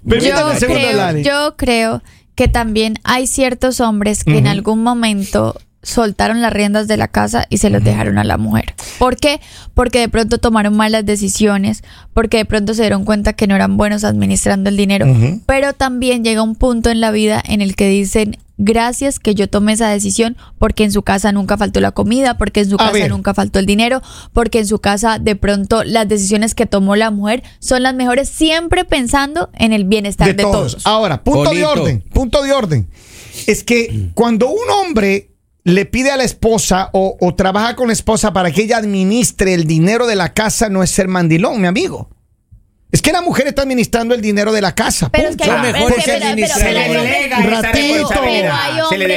Permítame 0.07 0.59
yo 0.59 0.67
creo, 0.67 1.17
yo 1.19 1.55
creo 1.57 2.03
que 2.35 2.47
también 2.49 2.99
hay 3.05 3.25
ciertos 3.25 3.79
hombres 3.79 4.23
que 4.25 4.37
en 4.37 4.47
algún 4.47 4.83
momento 4.83 5.59
soltaron 5.83 6.41
las 6.41 6.51
riendas 6.51 6.87
de 6.87 6.97
la 6.97 7.07
casa 7.07 7.45
y 7.49 7.57
se 7.57 7.69
los 7.69 7.83
dejaron 7.83 8.17
a 8.17 8.23
la 8.23 8.37
mujer. 8.37 8.73
¿Por 8.97 9.17
qué? 9.17 9.39
Porque 9.73 9.99
de 9.99 10.09
pronto 10.09 10.37
tomaron 10.39 10.75
malas 10.75 11.05
decisiones, 11.05 11.83
porque 12.13 12.37
de 12.37 12.45
pronto 12.45 12.73
se 12.73 12.81
dieron 12.81 13.05
cuenta 13.05 13.33
que 13.33 13.47
no 13.47 13.55
eran 13.55 13.77
buenos 13.77 14.03
administrando 14.03 14.69
el 14.69 14.77
dinero, 14.77 15.05
pero 15.45 15.73
también 15.73 16.23
llega 16.23 16.41
un 16.41 16.55
punto 16.55 16.89
en 16.89 17.01
la 17.01 17.11
vida 17.11 17.43
en 17.45 17.61
el 17.61 17.75
que 17.75 17.89
dicen, 17.89 18.37
gracias 18.57 19.19
que 19.19 19.35
yo 19.35 19.49
tomé 19.49 19.73
esa 19.73 19.89
decisión 19.89 20.37
porque 20.57 20.83
en 20.83 20.91
su 20.91 21.01
casa 21.03 21.31
nunca 21.31 21.57
faltó 21.57 21.81
la 21.81 21.91
comida, 21.91 22.37
porque 22.37 22.61
en 22.61 22.69
su 22.69 22.77
casa 22.77 23.07
nunca 23.09 23.33
faltó 23.33 23.59
el 23.59 23.65
dinero, 23.65 24.01
porque 24.31 24.59
en 24.59 24.67
su 24.67 24.79
casa 24.79 25.19
de 25.19 25.35
pronto 25.35 25.83
las 25.83 26.07
decisiones 26.07 26.55
que 26.55 26.65
tomó 26.65 26.95
la 26.95 27.11
mujer 27.11 27.43
son 27.59 27.83
las 27.83 27.93
mejores, 27.93 28.29
siempre 28.29 28.85
pensando 28.85 29.49
en 29.53 29.73
el 29.73 29.83
bienestar 29.83 30.27
de, 30.27 30.33
de 30.33 30.43
todos. 30.43 30.73
todos. 30.73 30.87
Ahora, 30.87 31.23
punto 31.23 31.51
de 31.51 31.65
orden, 31.65 32.01
punto 32.13 32.41
de 32.41 32.53
orden. 32.53 32.87
Es 33.47 33.63
que 33.63 34.11
cuando 34.13 34.47
un 34.47 34.69
hombre 34.69 35.32
le 35.65 35.85
pide 35.85 36.11
a 36.11 36.17
la 36.17 36.23
esposa 36.23 36.89
o, 36.93 37.17
o 37.19 37.35
trabaja 37.35 37.75
con 37.75 37.87
la 37.87 37.93
esposa 37.93 38.33
para 38.33 38.51
que 38.51 38.63
ella 38.63 38.77
administre 38.77 39.53
el 39.53 39.65
dinero 39.65 40.07
de 40.07 40.15
la 40.15 40.33
casa, 40.33 40.69
no 40.69 40.83
es 40.83 40.89
ser 40.91 41.07
mandilón, 41.07 41.61
mi 41.61 41.67
amigo. 41.67 42.09
Es 42.91 43.01
que 43.01 43.11
la 43.11 43.21
mujer 43.23 43.47
está 43.47 43.63
administrando 43.63 44.13
el 44.13 44.21
dinero 44.21 44.51
de 44.51 44.61
la 44.61 44.75
casa. 44.75 45.09
Pero 45.11 45.29
es 45.29 45.35
que 45.35 45.45
punto. 45.45 45.59
hay, 45.61 45.73
mejor 45.73 45.93
hay 45.93 46.01
Se 46.03 46.11
le 46.11 46.25
hombres- 46.27 46.51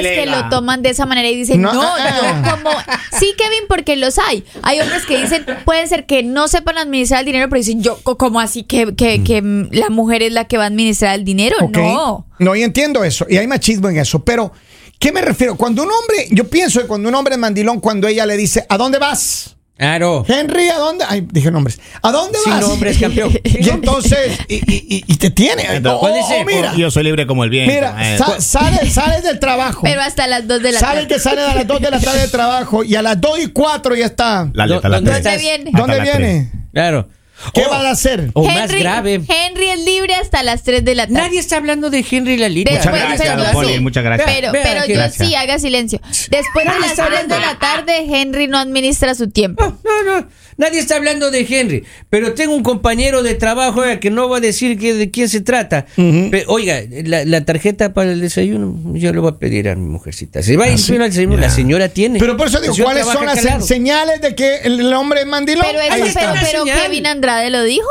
hay 0.07 0.17
que 0.17 0.27
lo 0.27 0.49
toman 0.49 0.81
de 0.83 0.89
esa 0.91 1.05
manera 1.05 1.29
y 1.29 1.37
dicen, 1.37 1.61
No, 1.61 1.75
no, 1.75 1.83
ah. 1.83 2.43
yo 2.43 2.51
como... 2.57 2.71
Sí, 3.19 3.35
Kevin, 3.37 3.65
porque 3.69 3.97
los 3.97 4.19
hay. 4.19 4.45
Hay 4.63 4.81
hombres 4.81 5.05
que 5.05 5.21
dicen, 5.21 5.45
puede 5.67 5.87
ser 5.89 6.07
que 6.07 6.23
no 6.23 6.49
sepan 6.49 6.79
administrar 6.79 7.21
el 7.21 7.27
dinero, 7.27 7.49
pero 7.51 7.59
dicen, 7.59 7.83
yo, 7.83 7.99
co- 8.03 8.17
como 8.17 8.41
así 8.41 8.63
que, 8.63 8.95
que, 8.95 9.23
que 9.23 9.43
mm, 9.43 9.69
la 9.73 9.91
mujer 9.91 10.23
es 10.23 10.33
la 10.33 10.45
que 10.47 10.57
va 10.57 10.65
a 10.65 10.69
administrar 10.69 11.15
el 11.15 11.25
dinero? 11.25 11.57
Ok. 11.61 11.77
No. 11.77 12.27
No, 12.39 12.55
y 12.57 12.63
entiendo 12.63 13.05
eso. 13.05 13.27
Y 13.29 13.37
hay 13.37 13.47
machismo 13.47 13.89
en 13.91 13.99
eso. 13.99 14.25
Pero, 14.25 14.53
¿qué 14.99 15.13
me 15.13 15.21
refiero? 15.21 15.57
Cuando 15.57 15.83
un 15.83 15.89
hombre, 15.91 16.29
yo 16.31 16.49
pienso 16.49 16.81
que 16.81 16.87
cuando 16.87 17.09
un 17.09 17.15
hombre 17.15 17.35
es 17.35 17.41
mandilón, 17.41 17.81
cuando 17.81 18.09
ella 18.09 18.27
le 18.27 18.37
dice, 18.37 18.65
¿a 18.69 18.77
dónde 18.77 18.99
vas? 18.99 19.53
Claro. 19.79 20.25
Henry, 20.27 20.71
¿a 20.71 20.79
dónde? 20.79 21.05
Ay, 21.07 21.27
dije 21.31 21.51
nombres. 21.51 21.79
¿A 22.01 22.11
dónde 22.11 22.39
Sin 22.43 22.51
vas? 22.55 22.63
nombres, 22.63 22.97
campeón. 23.01 23.31
Y 23.45 23.69
entonces, 23.69 24.39
y, 24.49 24.55
y- 24.73 25.05
y- 25.07 25.17
te 25.17 25.29
tiene. 25.31 25.65
Entonces, 25.65 25.93
Oh, 25.97 26.01
¿cuál 26.01 26.15
dice? 26.15 26.45
mira, 26.47 26.75
Yo 26.75 26.91
soy 26.91 27.03
libre 27.03 27.27
como 27.27 27.45
el 27.45 27.51
viento. 27.51 27.75
mira, 27.75 28.17
sa- 28.17 28.41
sales, 28.41 28.91
sales 28.95 29.23
del 29.23 29.39
trabajo. 29.39 29.83
Pero 29.83 30.01
hasta 30.01 30.27
las 30.29 30.49
2 30.49 30.63
de 30.63 30.73
la 30.73 30.81
Sale 30.81 31.01
tarde. 31.03 31.09
que 31.15 31.21
sale 31.21 31.43
a 31.43 31.55
las 31.55 31.67
2 31.67 31.81
de 31.83 31.91
la 31.91 32.01
tarde 32.01 32.21
de 32.23 32.29
trabajo 32.29 32.85
y 32.85 32.95
a 32.97 33.03
las 33.03 33.21
2 33.21 33.39
y 33.41 33.47
4 33.49 33.95
ya 33.97 34.07
está. 34.07 34.41
Hasta 34.41 34.57
las 34.57 34.69
¿Dónde 34.69 34.81
tres. 34.81 34.93
¿Dónde 35.03 35.11
estás? 35.19 35.41
viene? 35.43 35.71
¿Dónde 35.75 36.01
viene? 36.01 36.53
Claro. 36.73 37.09
¿Qué 37.53 37.65
O- 37.67 37.71
va 37.71 37.87
a 37.87 37.91
hacer? 37.91 38.31
O 38.33 38.45
más 38.45 38.73
grave. 38.73 39.15
Henry, 39.15 39.27
Henry 39.33 39.69
es 39.71 39.81
libre 39.85 40.15
hasta 40.15 40.43
las 40.43 40.63
3 40.63 40.85
de 40.85 40.95
la 40.95 41.07
tarde. 41.07 41.21
Nadie 41.21 41.39
está 41.39 41.57
hablando 41.59 41.91
de 41.91 42.05
Henry 42.09 42.37
Lalita. 42.37 42.71
Muchas 42.73 42.87
gracias, 42.93 43.35
pero 43.37 43.53
Poli, 43.53 43.75
sí. 43.75 43.81
muchas 43.81 44.05
gracias. 44.05 44.31
Pero, 44.31 44.53
pero 44.53 44.83
que 44.83 44.89
yo 44.89 44.95
gracias. 44.95 45.29
sí, 45.29 45.35
haga 45.35 45.59
silencio. 45.59 46.01
Después 46.31 46.65
de 46.65 46.81
las 46.81 46.91
está 46.91 47.07
3 47.09 47.29
de 47.29 47.39
la 47.41 47.59
tarde, 47.59 48.07
Henry 48.09 48.47
no 48.49 48.59
administra 48.59 49.15
su 49.15 49.29
tiempo. 49.31 49.65
No, 49.65 50.03
no, 50.05 50.21
no. 50.21 50.29
Nadie 50.59 50.79
está 50.79 50.97
hablando 50.97 51.31
de 51.31 51.47
Henry. 51.49 51.85
Pero 52.09 52.35
tengo 52.35 52.55
un 52.55 52.63
compañero 52.63 53.23
de 53.23 53.35
trabajo 53.35 53.81
oiga, 53.81 54.01
que 54.01 54.11
no 54.11 54.29
va 54.29 54.39
a 54.39 54.41
decir 54.41 54.79
que, 54.79 54.95
de 54.95 55.11
quién 55.11 55.29
se 55.29 55.41
trata. 55.41 55.87
Pe- 55.97 56.45
oiga, 56.49 56.81
la, 57.05 57.25
la 57.25 57.45
tarjeta 57.45 57.93
para 57.93 58.13
el 58.13 58.21
desayuno, 58.21 58.75
yo 58.95 59.13
le 59.13 59.19
voy 59.21 59.31
a 59.31 59.39
pedir 59.39 59.69
a 59.69 59.75
mi 59.75 59.87
mujercita. 59.87 60.43
Se 60.43 60.57
va 60.57 60.65
a 60.65 60.69
ir 60.69 61.03
al 61.03 61.11
desayuno, 61.11 61.37
la 61.37 61.51
señora 61.51 61.89
tiene. 61.89 62.19
Pero 62.19 62.37
por 62.37 62.49
eso 62.49 62.61
digo, 62.61 62.75
¿cuáles 62.83 63.05
son 63.07 63.27
las 63.27 63.67
señales 63.67 64.21
de 64.21 64.35
que 64.35 64.57
el, 64.65 64.93
hombre 64.95 65.21
es 65.21 65.27
mandilón? 65.27 65.65
Pero, 65.67 65.81
Ahí 65.81 66.01
eso, 66.01 66.07
está. 66.07 66.33
pero, 66.33 66.65
pero. 66.65 66.83
Kevin 66.83 67.07
Andrade 67.07 67.51
lo 67.51 67.63
dijo. 67.63 67.89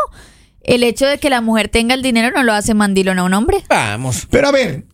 El 0.63 0.81
hecho 0.83 1.05
de 1.05 1.19
que 1.19 1.29
la 1.29 1.41
mujer 1.41 1.69
tenga 1.69 1.93
el 1.93 2.01
dinero 2.01 2.31
no 2.35 2.41
lo 2.41 2.51
hace 2.51 2.73
mandilón 2.73 3.19
a 3.19 3.23
un 3.23 3.35
hombre. 3.35 3.63
Vamos. 3.69 4.27
Pero 4.31 4.47
a 4.47 4.51
ver, 4.51 4.85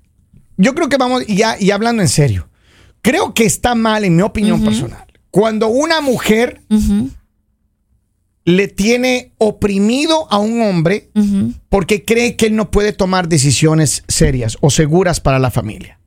yo 0.57 0.75
creo 0.75 0.89
que 0.89 0.97
vamos, 0.97 1.23
y 1.25 1.37
ya, 1.37 1.55
y 1.57 1.71
hablando 1.71 2.01
en 2.01 2.09
serio, 2.09 2.49
creo 3.01 3.33
que 3.33 3.45
está 3.45 3.73
mal, 3.73 4.03
en 4.03 4.17
mi 4.17 4.21
opinión 4.21 4.61
personal, 4.63 5.05
cuando 5.29 5.69
una 5.69 6.01
mujer 6.01 6.59
le 8.45 8.67
tiene 8.67 9.33
oprimido 9.37 10.27
a 10.31 10.39
un 10.39 10.61
hombre 10.61 11.09
porque 11.69 12.03
cree 12.03 12.35
que 12.35 12.47
él 12.47 12.55
no 12.55 12.71
puede 12.71 12.91
tomar 12.93 13.27
decisiones 13.29 14.03
serias 14.07 14.57
o 14.61 14.69
seguras 14.69 15.19
para 15.19 15.37
la 15.39 15.51
familia. 15.51 15.99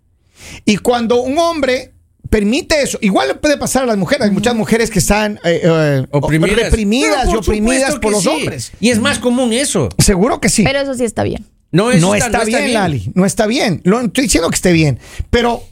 Y 0.64 0.76
cuando 0.78 1.22
un 1.22 1.38
hombre 1.38 1.92
permite 2.30 2.82
eso, 2.82 2.98
igual 3.00 3.28
le 3.28 3.34
puede 3.36 3.56
pasar 3.56 3.84
a 3.84 3.86
las 3.86 3.96
mujeres, 3.96 4.26
hay 4.26 4.32
muchas 4.32 4.54
mujeres 4.56 4.90
que 4.90 4.98
están 4.98 5.38
eh, 5.44 5.60
eh, 5.62 6.06
Oprimidas. 6.10 6.56
reprimidas 6.56 7.28
y 7.32 7.36
oprimidas 7.36 7.96
por 8.00 8.10
los 8.12 8.22
sí. 8.22 8.28
hombres. 8.28 8.72
Y 8.80 8.90
es 8.90 8.98
más 8.98 9.18
común 9.20 9.52
eso. 9.52 9.88
Seguro 9.98 10.40
que 10.40 10.48
sí. 10.48 10.64
Pero 10.64 10.80
eso 10.80 10.94
sí 10.94 11.04
está 11.04 11.22
bien. 11.22 11.46
No, 11.70 11.90
está, 12.14 12.44
bien, 12.44 12.72
Lali, 12.72 13.10
no 13.14 13.24
está 13.26 13.46
bien. 13.46 13.80
No 13.84 14.00
estoy 14.00 14.24
diciendo 14.24 14.48
que 14.48 14.54
esté 14.56 14.72
bien, 14.72 14.98
pero 15.30 15.62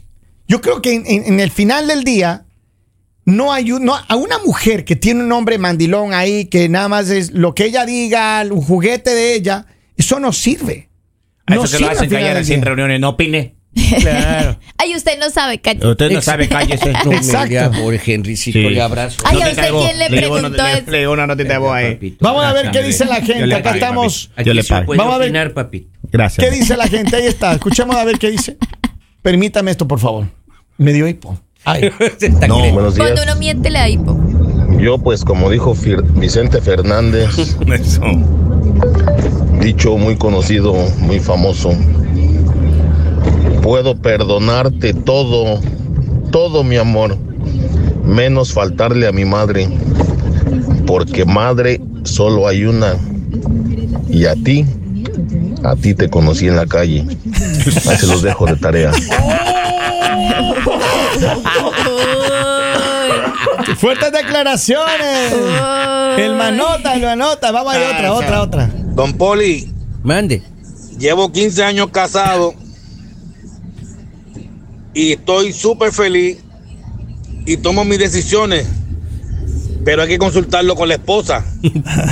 yo 0.49 0.59
creo 0.61 0.81
que 0.81 0.93
en, 0.93 1.03
en- 1.07 1.25
en 1.25 1.39
el 1.39 1.49
final 1.51 1.87
del 1.87 2.03
día 2.03 2.42
no 3.25 3.53
hay 3.53 3.71
un- 3.71 3.85
no, 3.85 3.95
a 4.07 4.15
una 4.15 4.37
mujer 4.39 4.83
que 4.85 4.95
tiene 4.95 5.23
un 5.23 5.31
hombre 5.31 5.57
mandilón 5.57 6.13
ahí 6.13 6.45
que 6.45 6.67
nada 6.69 6.87
más 6.89 7.09
es 7.09 7.31
lo 7.31 7.55
que 7.55 7.65
ella 7.65 7.85
diga, 7.85 8.43
un 8.49 8.61
juguete 8.61 9.11
de 9.11 9.33
ella, 9.35 9.65
eso 9.95 10.19
no 10.19 10.33
sirve. 10.33 10.89
A 11.45 11.55
No 11.55 11.63
eso 11.63 11.77
se 11.77 11.83
lo 11.83 11.89
hacen 11.89 12.09
callar 12.09 12.37
así 12.37 12.53
en 12.53 12.61
reuniones, 12.61 12.99
no 12.99 13.09
opine. 13.09 13.55
Claro. 13.99 14.59
Ay, 14.77 14.95
usted 14.95 15.17
no 15.19 15.29
sabe, 15.31 15.59
cállate. 15.59 15.87
Usted 15.87 16.11
no 16.11 16.21
sabe, 16.21 16.47
cállese. 16.47 16.91
Exacto. 17.11 17.71
pobre 17.81 17.99
Henrycito, 18.05 18.59
Sí. 18.59 18.69
le 18.69 18.81
abrazo. 18.81 19.23
Ay, 19.25 19.41
¿a 19.41 19.47
usted 19.49 19.69
quién 19.71 19.99
le 19.99 20.07
preguntó 20.09 20.49
le- 20.49 20.73
eso? 20.73 20.91
le 20.91 20.99
digo 20.99 21.11
una 21.11 21.25
notita 21.27 21.53
de 21.53 21.57
voz 21.57 21.73
ahí. 21.73 21.93
Papito. 21.95 22.17
Vamos 22.23 22.45
a 22.45 22.53
ver 22.53 22.71
qué 22.71 22.83
dice 22.83 23.05
la 23.05 23.15
gente. 23.21 23.53
Acá 23.55 23.71
estamos. 23.73 24.29
Yo 24.45 24.53
le 24.53 24.63
pago. 24.63 24.93
Vamos 24.95 25.15
a 25.15 25.17
ver. 25.17 25.31
Gracias. 26.11 26.47
¿Qué 26.47 26.55
dice 26.55 26.77
la 26.77 26.87
gente? 26.87 27.15
Ahí 27.15 27.25
está. 27.25 27.53
Escuchemos 27.53 27.95
a 27.95 28.03
ver 28.05 28.19
qué 28.19 28.29
dice. 28.29 28.57
Permítame 29.21 29.71
esto, 29.71 29.87
por 29.87 29.99
favor. 29.99 30.27
Me 30.77 30.93
dio 30.93 31.07
hipo. 31.07 31.39
Ay. 31.65 31.89
Está 32.19 32.47
No. 32.47 32.57
Buenos 32.71 32.95
días. 32.95 33.07
Cuando 33.07 33.23
uno 33.23 33.35
miente 33.39 33.69
le 33.69 33.79
da 33.79 33.89
hipo. 33.89 34.17
Yo, 34.79 34.97
pues, 34.97 35.23
como 35.23 35.49
dijo 35.49 35.73
Fir- 35.75 36.03
Vicente 36.19 36.59
Fernández, 36.61 37.29
Eso. 37.67 38.01
dicho 39.61 39.97
muy 39.97 40.17
conocido, 40.17 40.73
muy 40.99 41.19
famoso, 41.19 41.71
puedo 43.61 43.95
perdonarte 43.95 44.93
todo, 44.93 45.61
todo 46.31 46.63
mi 46.63 46.75
amor, 46.77 47.17
menos 48.03 48.51
faltarle 48.51 49.07
a 49.07 49.11
mi 49.13 49.23
madre, 49.25 49.69
porque 50.85 51.23
madre 51.23 51.79
solo 52.03 52.47
hay 52.47 52.65
una, 52.65 52.95
y 54.09 54.25
a 54.25 54.33
ti, 54.35 54.65
a 55.63 55.75
ti 55.75 55.93
te 55.93 56.09
conocí 56.09 56.47
en 56.47 56.55
la 56.57 56.65
calle. 56.65 57.05
Ahí 57.89 57.97
se 57.97 58.07
los 58.07 58.21
dejo 58.21 58.47
de 58.47 58.55
tarea. 58.57 58.91
Fuertes 63.77 64.11
declaraciones. 64.11 65.33
El 66.17 66.35
manota, 66.35 66.95
lo 66.97 67.09
anota. 67.09 67.51
Vamos 67.51 67.73
a 67.73 67.77
ir 67.79 67.85
otra, 67.95 68.13
otra, 68.13 68.41
otra. 68.41 68.69
Don 68.95 69.13
Poli, 69.13 69.71
Mande. 70.03 70.41
llevo 70.97 71.31
15 71.31 71.63
años 71.63 71.89
casado 71.91 72.53
y 74.93 75.13
estoy 75.13 75.53
súper 75.53 75.91
feliz 75.91 76.37
y 77.45 77.57
tomo 77.57 77.83
mis 77.83 77.97
decisiones, 77.99 78.65
pero 79.83 80.03
hay 80.03 80.07
que 80.07 80.17
consultarlo 80.19 80.75
con 80.75 80.87
la 80.87 80.95
esposa 80.95 81.43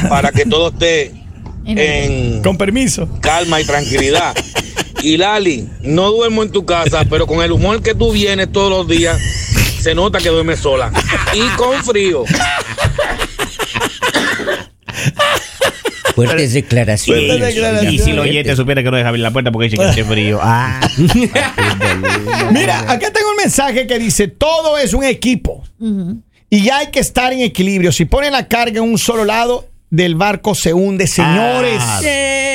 para 0.09 0.31
que 0.31 0.45
todo 0.45 0.69
esté 0.69 1.13
en 1.65 2.41
Con 2.41 2.57
permiso. 2.57 3.07
calma 3.21 3.61
y 3.61 3.65
tranquilidad. 3.65 4.33
Y 5.03 5.17
Lali, 5.17 5.67
no 5.81 6.11
duermo 6.11 6.43
en 6.43 6.51
tu 6.51 6.65
casa, 6.65 7.05
pero 7.09 7.25
con 7.25 7.43
el 7.43 7.51
humor 7.51 7.81
que 7.81 7.95
tú 7.95 8.11
vienes 8.11 8.51
todos 8.51 8.69
los 8.69 8.87
días, 8.87 9.19
se 9.81 9.95
nota 9.95 10.19
que 10.19 10.29
duermes 10.29 10.59
sola. 10.59 10.91
Y 11.33 11.41
con 11.57 11.83
frío. 11.83 12.23
Fuertes 16.15 16.53
declaraciones. 16.53 17.25
Fuertes 17.25 17.55
declaraciones. 17.55 17.93
Y 17.93 17.99
si 17.99 18.13
lo 18.13 18.21
oyente 18.21 18.55
supiera 18.55 18.83
que 18.83 18.91
no 18.91 18.97
deja 18.97 19.09
abrir 19.09 19.23
la 19.23 19.31
puerta 19.31 19.51
porque 19.51 19.69
dice 19.69 19.77
que 19.77 19.83
hace 19.83 20.03
frío. 20.03 20.39
Ah. 20.41 20.79
Mira, 22.51 22.81
acá 22.81 23.11
tengo 23.11 23.31
un 23.31 23.37
mensaje 23.37 23.87
que 23.87 23.97
dice, 23.97 24.27
todo 24.27 24.77
es 24.77 24.93
un 24.93 25.03
equipo. 25.03 25.63
Y 26.49 26.63
ya 26.63 26.79
hay 26.79 26.87
que 26.91 26.99
estar 26.99 27.33
en 27.33 27.39
equilibrio. 27.39 27.91
Si 27.91 28.05
ponen 28.05 28.33
la 28.33 28.47
carga 28.47 28.79
en 28.79 28.83
un 28.83 28.97
solo 28.97 29.25
lado, 29.25 29.67
del 29.91 30.15
barco 30.15 30.55
se 30.55 30.73
hunde, 30.73 31.05
señores. 31.05 31.77
Ah. 31.79 31.99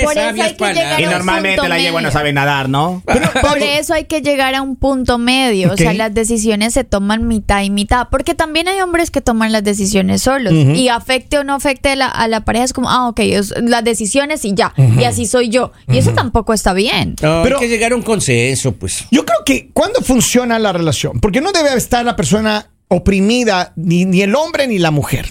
Por 0.02 0.16
eso 0.19 0.43
hay 0.43 0.55
que 0.57 0.64
llegar 0.75 1.00
Y 1.00 1.05
a 1.05 1.07
un 1.09 1.12
normalmente 1.14 1.57
punto 1.59 1.69
la 1.69 1.78
yegua 1.78 2.00
no 2.02 2.11
sabe 2.11 2.33
nadar, 2.33 2.69
¿no? 2.69 3.02
Por 3.07 3.59
eso 3.59 3.95
hay 3.95 4.05
que 4.05 4.21
llegar 4.23 4.55
a 4.55 4.62
un 4.62 4.76
punto 4.76 5.19
medio. 5.19 5.73
O 5.73 5.76
sea, 5.76 5.93
las 5.95 6.12
decisiones 6.12 6.73
se 6.75 6.85
toman 6.85 7.28
mitad 7.28 7.62
y 7.62 7.71
mitad. 7.71 8.09
Porque 8.11 8.35
también 8.35 8.69
hay 8.69 8.81
hombres 8.81 9.11
que 9.11 9.21
toman 9.21 9.52
las 9.52 9.62
decisiones 9.64 10.23
solos. 10.23 10.52
Y 10.52 10.88
afecte 10.88 11.38
o 11.38 11.45
no 11.45 11.55
afecte 11.55 11.90
a 11.90 11.97
la, 11.97 12.09
a 12.09 12.26
la 12.26 12.45
pareja, 12.45 12.64
es 12.64 12.73
como, 12.73 12.90
ah, 12.90 13.09
ok, 13.09 13.21
es- 13.21 13.55
las 13.62 13.85
decisiones 13.85 14.45
y 14.45 14.55
ya. 14.55 14.73
Y 14.99 15.05
así 15.05 15.26
soy 15.26 15.49
yo. 15.50 15.73
Y 15.88 15.99
eso 15.99 16.12
tampoco 16.12 16.52
está 16.55 16.73
bien. 16.73 17.16
No, 17.23 17.43
Pero- 17.43 17.57
hay 17.59 17.66
que 17.66 17.69
llegar 17.69 17.93
a 17.93 17.97
un 17.97 18.02
consenso, 18.02 18.73
pues. 18.73 19.05
Yo 19.11 19.25
creo 19.26 19.38
que 19.45 19.71
cuando 19.73 20.00
funciona 20.00 20.59
la 20.59 20.73
relación, 20.73 21.21
porque 21.21 21.40
no 21.43 21.52
debe 21.52 21.75
estar 21.76 22.05
la 22.05 22.16
persona 22.16 22.71
oprimida, 22.88 23.73
ni, 23.76 24.05
ni 24.05 24.23
el 24.23 24.35
hombre 24.35 24.66
ni 24.66 24.78
la 24.78 24.90
mujer. 24.90 25.26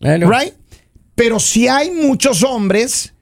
Claro. 0.00 0.28
Right? 0.28 0.52
Pero 1.14 1.38
si 1.40 1.68
hay 1.68 1.90
muchos 1.90 2.42
hombres 2.42 3.14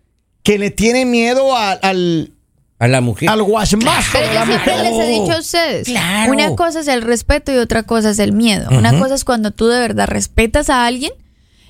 que 0.42 0.58
le 0.58 0.70
tienen 0.70 1.10
miedo 1.10 1.56
a- 1.56 1.72
al, 1.72 2.32
A 2.78 2.88
la 2.88 3.00
mujer. 3.00 3.28
al 3.28 3.40
yo 3.40 4.34
la 4.34 4.44
siempre 4.46 4.72
mujer. 4.74 4.78
les 4.92 4.98
he 4.98 5.08
dicho 5.20 5.32
a 5.32 5.38
ustedes, 5.38 5.86
claro. 5.86 6.32
una 6.32 6.56
cosa 6.56 6.80
es 6.80 6.88
el 6.88 7.02
respeto 7.02 7.52
y 7.52 7.56
otra 7.58 7.82
cosa 7.84 8.10
es 8.10 8.18
el 8.18 8.32
miedo. 8.32 8.68
Una 8.76 8.98
cosa 8.98 9.14
es 9.14 9.24
cuando 9.24 9.50
tú 9.52 9.68
de 9.68 9.78
verdad 9.78 10.08
respetas 10.08 10.68
a 10.70 10.84
alguien 10.86 11.12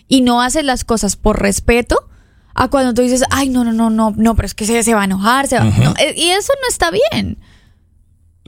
y 0.08 0.20
no 0.22 0.40
haces 0.42 0.64
las 0.64 0.84
cosas 0.84 1.16
por 1.16 1.40
respeto, 1.42 2.08
a 2.54 2.68
cuando 2.68 2.92
tú 2.94 3.02
dices, 3.02 3.24
ay, 3.30 3.48
no, 3.48 3.64
no, 3.64 3.72
no, 3.72 3.88
no, 3.90 4.12
no, 4.16 4.34
pero 4.36 4.44
es 4.46 4.54
que 4.54 4.66
se, 4.66 4.82
se 4.82 4.94
va 4.94 5.02
a 5.02 5.04
enojar, 5.06 5.48
se 5.48 5.58
va-". 5.58 5.64
No, 5.64 5.94
eh, 5.98 6.14
y 6.16 6.30
eso 6.30 6.52
no 6.62 6.68
está 6.68 6.90
bien. 6.90 7.38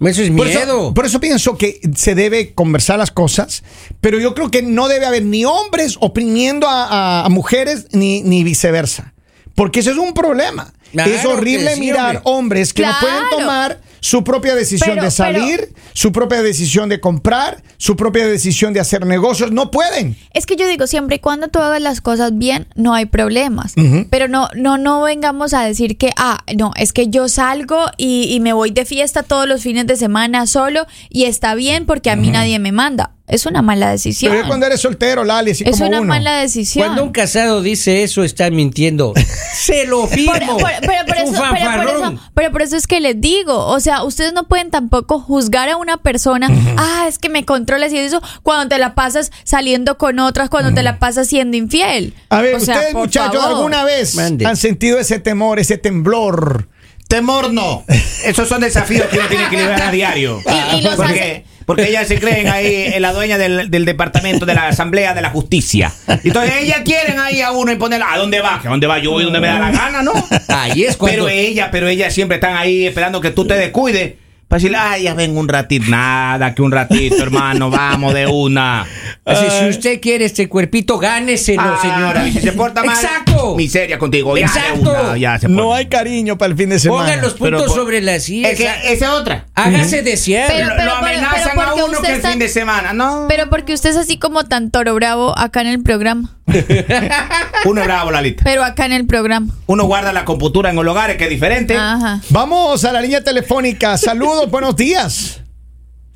Eso 0.00 0.22
es 0.22 0.30
Por 0.30 0.46
miedo. 0.46 0.60
eso, 0.60 0.94
por 0.94 1.06
eso 1.06 1.20
pienso 1.20 1.56
que 1.56 1.80
se 1.96 2.14
debe 2.14 2.52
conversar 2.54 2.98
las 2.98 3.10
cosas, 3.12 3.62
pero 4.00 4.18
yo 4.18 4.34
creo 4.34 4.50
que 4.50 4.60
no 4.62 4.88
debe 4.88 5.06
haber 5.06 5.24
ni 5.24 5.44
hombres 5.44 5.96
oprimiendo 6.00 6.68
a, 6.68 6.84
a- 7.20 7.24
a 7.24 7.28
mujeres 7.28 7.86
ni, 7.92 8.22
ni 8.22 8.42
viceversa. 8.42 9.14
Porque 9.54 9.80
eso 9.80 9.92
es 9.92 9.96
un 9.98 10.12
problema. 10.12 10.72
Claro 10.92 11.10
es 11.12 11.24
horrible 11.24 11.76
mirar 11.76 12.16
hombre. 12.16 12.22
hombres 12.24 12.72
que 12.74 12.82
no 12.82 12.92
pueden 13.00 13.22
tomar 13.30 13.80
su 14.04 14.22
propia 14.22 14.54
decisión 14.54 14.90
Pero- 14.96 15.04
de 15.04 15.10
salir, 15.10 15.72
su 15.94 16.12
propia 16.12 16.42
decisión 16.42 16.90
de 16.90 17.00
comprar, 17.00 17.62
su 17.78 17.96
propia 17.96 18.26
decisión 18.26 18.74
de 18.74 18.80
hacer 18.80 19.06
negocios. 19.06 19.50
No 19.50 19.70
pueden. 19.70 20.14
Es 20.34 20.44
que 20.44 20.56
yo 20.56 20.68
digo, 20.68 20.86
siempre 20.86 21.16
y 21.16 21.18
cuando 21.20 21.48
tú 21.48 21.58
hagas 21.60 21.80
las 21.80 22.02
cosas 22.02 22.36
bien, 22.36 22.66
no 22.74 22.92
hay 22.92 23.06
problemas. 23.06 23.72
Pero 24.10 24.28
no, 24.28 24.50
no, 24.54 24.76
no 24.76 25.00
vengamos 25.00 25.54
a 25.54 25.64
decir 25.64 25.96
que, 25.96 26.10
ah, 26.18 26.44
no, 26.54 26.72
es 26.76 26.92
que 26.92 27.08
yo 27.08 27.30
salgo 27.30 27.86
y, 27.96 28.24
y 28.30 28.40
me 28.40 28.52
voy 28.52 28.72
de 28.72 28.84
fiesta 28.84 29.22
todos 29.22 29.48
los 29.48 29.62
fines 29.62 29.86
de 29.86 29.96
semana 29.96 30.46
solo 30.46 30.86
y 31.08 31.24
está 31.24 31.54
bien 31.54 31.86
porque 31.86 32.10
a 32.10 32.16
mí 32.16 32.28
nadie 32.28 32.58
me 32.58 32.72
manda. 32.72 33.12
Es 33.26 33.46
una 33.46 33.62
mala 33.62 33.90
decisión. 33.90 34.32
Pero 34.32 34.42
es 34.42 34.46
cuando 34.48 34.66
eres 34.66 34.80
soltero, 34.82 35.24
Lali, 35.24 35.52
así 35.52 35.64
Es 35.66 35.72
como 35.78 35.86
una 35.88 36.00
uno. 36.02 36.08
mala 36.08 36.40
decisión. 36.40 36.84
Cuando 36.84 37.04
un 37.04 37.10
casado 37.10 37.62
dice 37.62 38.02
eso, 38.02 38.22
está 38.22 38.50
mintiendo. 38.50 39.14
Se 39.54 39.86
lo 39.86 40.06
firmo. 40.06 40.58
por- 40.58 40.70
pero, 40.82 41.06
por 41.06 41.16
Es 41.16 41.28
un 41.30 41.34
eso, 41.34 41.44
pero, 41.54 41.72
por 41.82 41.88
eso, 41.88 42.20
pero 42.34 42.52
por 42.52 42.60
eso 42.62 42.76
es 42.76 42.86
que 42.86 43.00
les 43.00 43.18
digo, 43.18 43.66
o 43.66 43.80
sea, 43.80 44.02
ustedes 44.04 44.34
no 44.34 44.44
pueden 44.46 44.70
tampoco 44.70 45.20
juzgar 45.20 45.70
a 45.70 45.78
una 45.78 45.96
persona, 45.96 46.48
ah, 46.76 47.06
es 47.08 47.18
que 47.18 47.30
me 47.30 47.46
controlas 47.46 47.92
y 47.94 47.98
eso, 47.98 48.20
cuando 48.42 48.68
te 48.68 48.78
la 48.78 48.94
pasas 48.94 49.32
saliendo 49.44 49.96
con 49.96 50.18
otras, 50.18 50.50
cuando 50.50 50.74
te 50.74 50.82
la 50.82 50.98
pasas 50.98 51.26
siendo 51.26 51.56
infiel. 51.56 52.12
A 52.28 52.42
ver, 52.42 52.56
O 52.56 52.60
sea, 52.60 52.74
ustedes 52.74 52.94
muchachos, 52.94 53.40
favor. 53.40 53.56
¿alguna 53.56 53.84
vez 53.84 54.16
Mande. 54.16 54.44
han 54.44 54.58
sentido 54.58 54.98
ese 54.98 55.18
temor, 55.18 55.58
ese 55.58 55.78
temblor? 55.78 56.68
Temor 57.08 57.52
no. 57.54 57.84
Esos 58.24 58.48
son 58.48 58.60
desafíos 58.60 59.06
que 59.06 59.18
uno 59.18 59.28
tiene 59.28 59.48
que 59.48 59.56
liberar 59.58 59.82
a 59.82 59.90
diario. 59.90 60.40
Y, 60.74 60.76
y 60.76 60.82
los 60.82 60.96
Porque 60.96 61.12
hace, 61.20 61.44
Porque 61.66 61.88
ellas 61.88 62.06
se 62.08 62.18
creen 62.20 62.48
ahí 62.48 62.92
en 62.94 63.00
la 63.02 63.12
dueña 63.12 63.38
del, 63.38 63.70
del 63.70 63.84
departamento 63.84 64.44
de 64.46 64.54
la 64.54 64.68
Asamblea 64.68 65.14
de 65.14 65.22
la 65.22 65.30
Justicia. 65.30 65.92
Entonces 66.22 66.52
ellas 66.60 66.80
quieren 66.84 67.18
ahí 67.18 67.40
a 67.40 67.52
uno 67.52 67.72
y 67.72 67.76
ponerla, 67.76 68.12
¿a 68.12 68.18
dónde 68.18 68.40
va? 68.40 68.60
¿A 68.64 68.68
dónde 68.68 68.86
va? 68.86 68.98
Yo 68.98 69.12
voy 69.12 69.24
donde 69.24 69.40
me 69.40 69.46
da 69.48 69.58
la 69.58 69.70
gana, 69.70 70.02
¿no? 70.02 70.12
Ahí 70.48 70.84
es 70.84 70.96
cuando- 70.96 71.24
Pero 71.24 71.28
ella, 71.28 71.70
pero 71.70 71.88
ellas 71.88 72.12
siempre 72.12 72.36
están 72.36 72.56
ahí 72.56 72.86
esperando 72.86 73.20
que 73.20 73.30
tú 73.30 73.46
te 73.46 73.54
descuides. 73.54 74.14
Para 74.54 74.60
decirle, 74.62 74.78
ay, 74.78 75.02
ya 75.02 75.14
ven 75.14 75.36
un 75.36 75.48
ratito, 75.48 75.86
nada, 75.88 76.54
que 76.54 76.62
un 76.62 76.70
ratito, 76.70 77.16
hermano, 77.20 77.70
vamos 77.70 78.14
de 78.14 78.28
una. 78.28 78.86
Así, 79.24 79.46
si 79.58 79.68
usted 79.68 80.00
quiere 80.00 80.26
este 80.26 80.48
cuerpito, 80.48 80.96
gáneselo, 80.96 81.60
Ah, 81.60 81.78
señora. 81.82 82.28
y 82.28 82.32
si 82.32 82.38
se 82.40 82.52
porta 82.52 82.84
mal, 82.84 82.94
Exacto. 82.96 83.56
miseria 83.56 83.98
contigo. 83.98 84.36
ya 84.38 84.46
de 84.46 84.60
Exacto. 84.60 84.90
una, 84.92 85.16
ya 85.18 85.38
se 85.40 85.48
porta. 85.48 85.60
No 85.60 85.74
hay 85.74 85.86
cariño 85.86 86.38
para 86.38 86.52
el 86.52 86.56
fin 86.56 86.68
de 86.68 86.78
semana. 86.78 87.02
Pongan 87.04 87.20
los 87.20 87.34
puntos 87.34 87.64
por- 87.64 87.74
sobre 87.74 88.00
las 88.00 88.22
sillas. 88.22 88.52
Es 88.52 88.58
que 88.58 88.66
esa 88.92 89.06
es 89.06 89.10
otra. 89.10 89.46
Hágase. 89.56 90.04
Pero- 90.04 90.64
lo, 90.68 90.76
pero- 90.76 90.84
lo 90.84 90.92
amenazan 90.98 91.50
pero 91.56 91.62
a 91.62 91.74
uno 91.74 92.00
que 92.00 92.08
el 92.10 92.14
está- 92.18 92.30
fin 92.30 92.38
de 92.38 92.48
semana, 92.48 92.92
¿no? 92.92 93.26
Pero 93.28 93.50
porque 93.50 93.74
usted 93.74 93.90
es 93.90 93.96
así 93.96 94.18
como 94.18 94.44
tan 94.44 94.70
toro 94.70 94.94
bravo 94.94 95.36
acá 95.36 95.62
en 95.62 95.66
el 95.66 95.82
programa. 95.82 96.30
Uno 97.64 97.80
es 97.80 97.86
bravo, 97.86 98.10
Lalita. 98.10 98.42
Pero 98.44 98.62
acá 98.62 98.84
en 98.84 98.92
el 98.92 99.06
programa. 99.06 99.48
Uno 99.66 99.84
guarda 99.84 100.12
la 100.12 100.24
computura 100.26 100.68
en 100.70 100.76
los 100.76 100.86
hogares, 100.86 101.16
que 101.16 101.24
es 101.24 101.30
diferente. 101.30 101.74
Ajá. 101.76 102.20
Vamos 102.28 102.84
a 102.84 102.92
la 102.92 103.00
línea 103.00 103.24
telefónica. 103.24 103.96
Saludos, 103.96 104.43
buenos 104.50 104.76
días. 104.76 105.44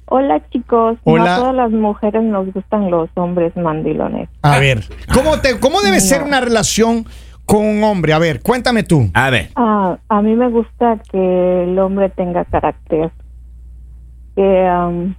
Hola 0.06 0.40
chicos, 0.50 0.96
Hola. 1.04 1.24
no 1.24 1.30
a 1.30 1.36
todas 1.36 1.54
las 1.54 1.70
mujeres 1.70 2.22
nos 2.22 2.52
gustan 2.52 2.90
los 2.90 3.10
hombres 3.14 3.54
mandilones. 3.56 4.28
A 4.42 4.58
ver, 4.58 4.82
¿cómo, 5.12 5.38
te, 5.40 5.60
cómo 5.60 5.82
debe 5.82 6.00
ser 6.00 6.22
una 6.22 6.40
relación 6.40 7.04
con 7.44 7.64
un 7.64 7.84
hombre? 7.84 8.14
A 8.14 8.18
ver, 8.18 8.40
cuéntame 8.40 8.84
tú. 8.84 9.10
A 9.12 9.28
ver. 9.28 9.50
Ah, 9.54 9.98
a 10.08 10.22
mí 10.22 10.34
me 10.34 10.48
gusta 10.48 10.98
que 11.10 11.64
el 11.64 11.78
hombre 11.78 12.08
tenga 12.08 12.46
carácter, 12.46 13.10
que 14.34 14.66
am, 14.66 15.14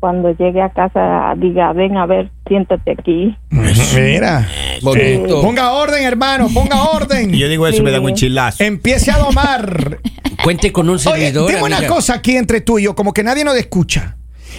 cuando 0.00 0.32
llegue 0.32 0.62
a 0.62 0.70
casa 0.70 1.34
diga, 1.36 1.72
ven 1.72 1.96
a 1.96 2.06
ver, 2.06 2.30
siéntate 2.48 2.90
aquí. 2.90 3.36
Mira. 3.50 4.48
Bonito. 4.82 5.42
Ponga 5.42 5.72
orden, 5.72 6.02
hermano, 6.04 6.48
ponga 6.52 6.82
orden. 6.90 7.32
Yo 7.38 7.48
digo 7.48 7.66
eso 7.66 7.78
y 7.78 7.82
me 7.82 7.90
da 7.90 8.00
un 8.00 8.14
chilazo. 8.14 8.62
Empiece 8.62 9.10
a 9.10 9.18
domar. 9.18 9.98
Cuente 10.44 10.72
con 10.72 10.88
un 10.88 10.94
Oye, 10.96 11.02
servidor. 11.02 11.50
dime 11.50 11.62
una 11.62 11.86
cosa 11.86 12.14
aquí 12.14 12.36
entre 12.36 12.60
tú 12.60 12.78
y 12.78 12.84
yo, 12.84 12.94
como 12.94 13.12
que 13.12 13.22
nadie 13.24 13.42
nos 13.44 13.56
escucha. 13.56 14.16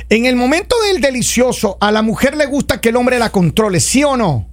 En 0.09 0.25
el 0.25 0.35
momento 0.35 0.75
del 0.91 1.01
delicioso, 1.01 1.77
a 1.79 1.91
la 1.91 2.01
mujer 2.01 2.35
le 2.35 2.45
gusta 2.45 2.81
que 2.81 2.89
el 2.89 2.95
hombre 2.97 3.17
la 3.19 3.29
controle, 3.29 3.79
¿sí 3.79 4.03
o 4.03 4.17
no? 4.17 4.47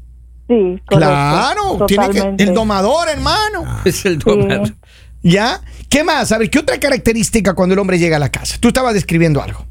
Sí, 0.49 0.54
correcto, 0.87 0.97
Claro, 0.99 1.87
tiene 1.87 2.11
que, 2.11 2.35
el 2.44 2.54
domador, 2.54 3.09
hermano. 3.09 3.64
Es 3.85 4.04
el 4.04 4.14
Sí. 4.14 4.25
domador. 4.25 4.75
¿Ya? 5.23 5.61
¿Qué 5.88 6.04
más? 6.04 6.30
A 6.33 6.38
ver, 6.38 6.50
¿qué 6.50 6.59
otra 6.59 6.78
característica 6.78 7.54
cuando 7.54 7.73
el 7.73 7.78
hombre 7.78 7.99
llega 7.99 8.16
a 8.16 8.21
la 8.21 8.28
casa? 8.30 8.56
Tú 8.61 8.68
estabas 8.68 8.92
describiendo 8.94 9.42
algo. 9.42 9.64